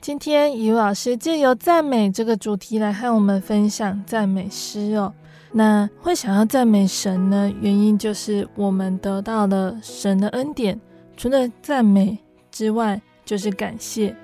[0.00, 5.12] 今天雨老师借由赞美这个主题来和我们分享赞美诗哦。
[5.50, 7.52] 那会想要赞美神呢？
[7.60, 10.80] 原因就是我们得到了神的恩典，
[11.16, 12.16] 除了赞美
[12.52, 14.14] 之外，就是感谢。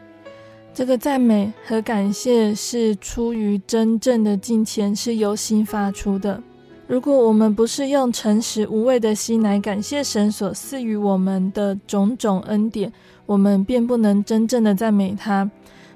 [0.73, 6.41] 这个赞美和感谢是出于真正的敬虔，是由心发出的。
[6.89, 12.93] 如果我们不是用诚实无畏的心来感谢神所赐予我们的种种恩典，
[13.27, 15.51] 我们便不能真正的赞美他。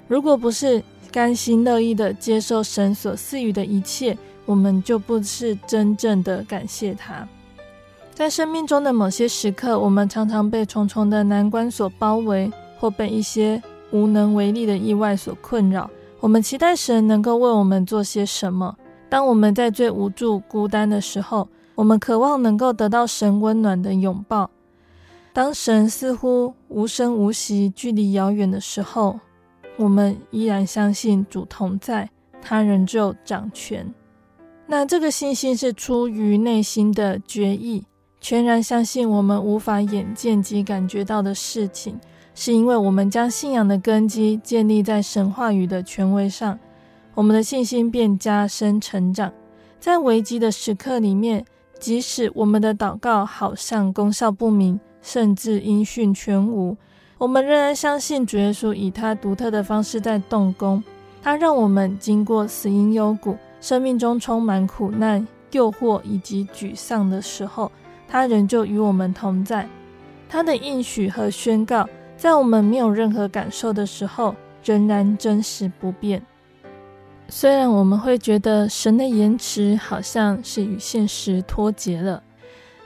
[0.09, 7.25] 如果不是甘心乐意的接受神所赐予的一切，我们就不是真正的感谢他。
[8.13, 15.89] 在生命中的某些时刻，我们常常被重重的难关所包围，或被一些无能为力的意外所困扰，
[16.19, 18.75] 我们期待神能够为我们做些什么。
[19.11, 24.49] 当我们在最无助、孤单的时候，我们渴望能够得到神温暖的拥抱。
[25.33, 29.19] 当神似乎无声无息、距离遥远的时候，
[29.75, 32.09] 我们依然相信主同在，
[32.41, 33.93] 他仍旧掌权。
[34.65, 37.83] 那这个信心是出于内心的决意，
[38.21, 41.99] 全然相信我们无法眼见及感觉到的事情。
[42.33, 46.57] 是因为我们将信仰的根基建立在神话语的权威上，
[47.13, 49.31] 我们的信心便加深成长。
[49.79, 51.45] 在危机的时刻里面，
[51.79, 56.77] 即使我们的祷告好像功效不明，甚至音讯全无，
[57.17, 60.83] 我们仍然相信主耶稣以他独特的方式在动工。
[61.21, 67.71] 他让我们经过死荫幽谷，生命中充满苦难、诱惑以及沮丧的时候，
[68.07, 69.67] 他仍旧与我们同在。
[70.29, 71.87] 他的应许和宣告。
[72.17, 76.23] 在我们没有任何感受的时候，仍然真实不变。
[77.33, 82.21] 虽然我们会觉得神的延迟好像是与现实脱节了，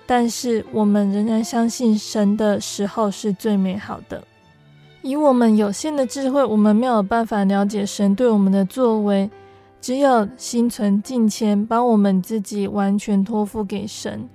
[0.06, 4.24] 但是我们仍然相信神的时候是最美好的。
[5.02, 9.28] 以我们有限的智慧，我们没有办法了解神对我们的作为。
[9.82, 14.30] 只有心存敬虔，把我们自己完全托付给神，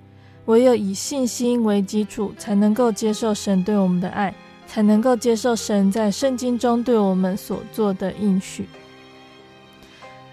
[0.45, 4.33] 唯有以信心为基础，才能够接受神对我们的爱。
[4.67, 8.65] 才能够接受神在圣经中对我们所做的应许。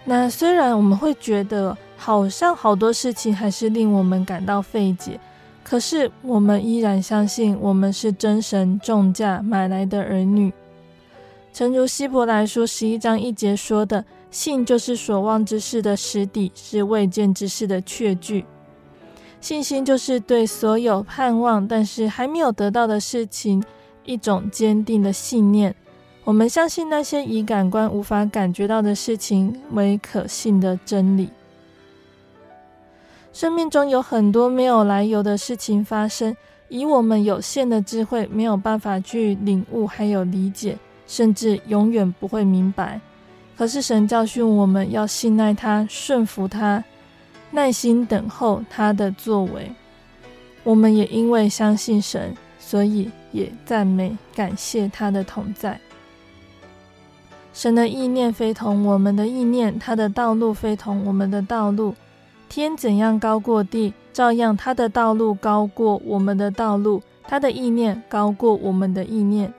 [0.09, 5.21] 那虽然我们会觉得好像好多事情还是令我们感到费解，
[5.63, 10.51] 可是我们依然相信我们是真神重价买来的儿女。
[11.53, 14.03] 诚如希伯来书十一章一节说的
[14.33, 18.47] ：“信就是所望之事的实底，是未见之事的确据。”
[19.43, 23.63] 信心就是对所有盼望但是还没有得到的事情。
[24.05, 25.75] 一种坚定的信念，
[26.29, 31.31] 我们相信那些以感官无法感觉到的事情为可信的真理。
[33.33, 36.37] 生命中有很多没有来由的事情发生，
[36.69, 40.77] 以我们有限的智慧没有办法去领悟，还有理解，
[41.07, 43.01] 甚至永远不会明白。
[43.57, 46.85] 可是神教训我们要信赖他，顺服他，
[47.53, 49.73] 耐心等候他的作为。
[50.63, 53.11] 我们也因为相信神，所以。
[53.31, 55.79] 也赞美、感谢他的同在。
[57.59, 61.93] 神的意念非同我们的意念，他的道路非同我们的道路。
[62.49, 69.53] 天怎样高过地，照样他的道路高过我们的道路，他的意念高过我们的意念。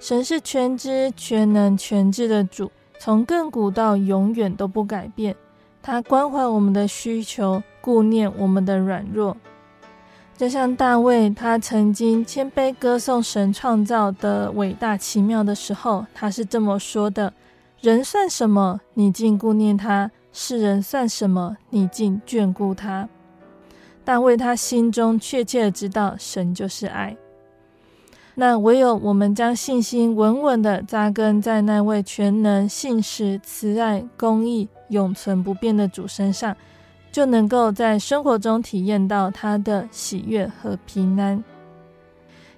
[0.00, 5.36] 神是全知、全能、全智的主，从亘古到永远都不改变。
[5.80, 9.36] 他关怀我们的需求，顾念我们的软弱。
[10.38, 17.32] 就像大卫，他曾经谦卑歌颂神创造的伟大奇妙的时候，他是这么说的
[17.82, 23.08] ：“人算什么，你竟顾念他；世人算什么，你竟眷顾他。”
[24.06, 27.16] 大卫他心中确切的知道，神就是爱。
[28.36, 36.56] 那唯有我们将信心稳稳的扎根在那位全能、信实、慈爱、公义、永存不变的主身上。
[37.18, 41.42] 就能够在生活中体验到他的喜悦和平安，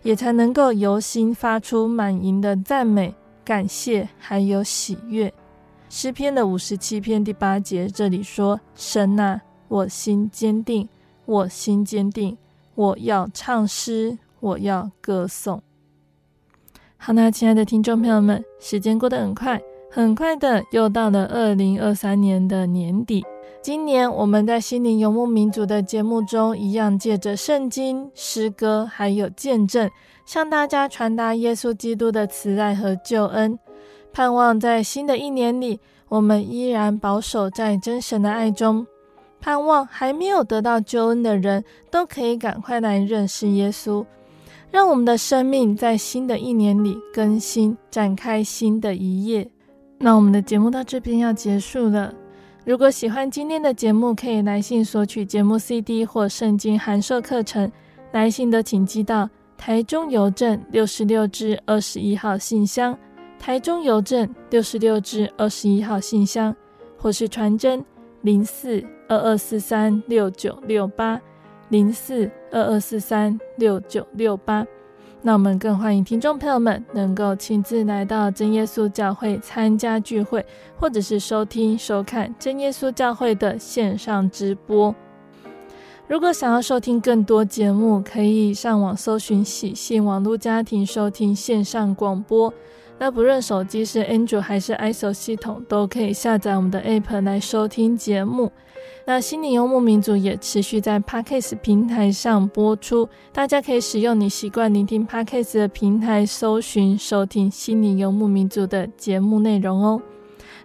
[0.02, 5.32] 也才能够由心发出满盈的赞美、感谢，还有喜悦。
[5.88, 10.86] 诗篇的五十七篇第八节这里说：“神啊，我心坚定，
[11.24, 12.36] 我心坚定，
[12.74, 15.62] 我要唱诗，我要歌颂。”
[17.00, 19.58] 好，那亲爱的听众朋友们，时间过得很快，
[19.90, 23.24] 很快的又到了二零二三年的年底。
[23.62, 29.90] 今年我们在心灵游牧民族的节目中，一样借着圣经、诗歌还有见证，
[30.24, 33.58] 向大家传达耶稣基督的慈爱和救恩。
[34.14, 38.86] 盼望在新的一年里，我们依然保守在真神的爱中。
[39.42, 44.02] 盼望还没有得到救恩的人都可以赶快来认识耶稣，
[44.70, 49.50] 让我们的生命在新的一年里更新，展开新的一页。
[49.98, 52.14] 那我们的节目到这边要结束了。
[52.64, 57.70] 如果喜欢今天的节目，可以来信索取节目 CD 或圣经函授课程。
[58.12, 62.96] 来信的请寄到台中邮政六十六至二十一号信箱，
[63.38, 66.54] 台中邮政六十六至二十一号信箱，
[66.98, 67.84] 或是传真
[68.22, 71.20] 零四二二四三六九六八
[71.70, 74.66] 零四二二四三六九六八。
[75.22, 80.44] 那我们更欢迎听众朋友们能够亲自来到真耶稣教会参加聚会，
[80.76, 84.94] 或者是收听收看真耶稣教会的线上直播。
[86.08, 92.52] 如果想要收听更多节目，可以上网搜寻喜信网络家庭收听线上广播。
[93.00, 98.52] 那不论手机是 Android 还是 iOS 系统，都可以下载我们的 App 来收听节目。
[99.06, 110.02] 那心灵游牧民族也持续在 Podcast 平台上播出，大家可以使用你习惯聆听 Podcast 的平台搜寻收听心灵游牧民族的节目内容哦。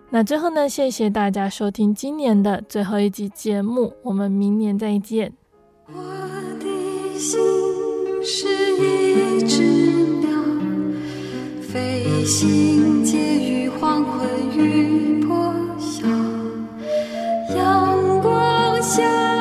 [0.09, 5.31] 那最后呢，谢谢大家收听今年的最后一集节目，我们明年再见。
[5.87, 5.93] 我
[6.59, 7.39] 的心
[8.21, 9.74] 是一只
[12.25, 16.07] 心结于黄昏与破晓，
[17.55, 19.34] 阳光下。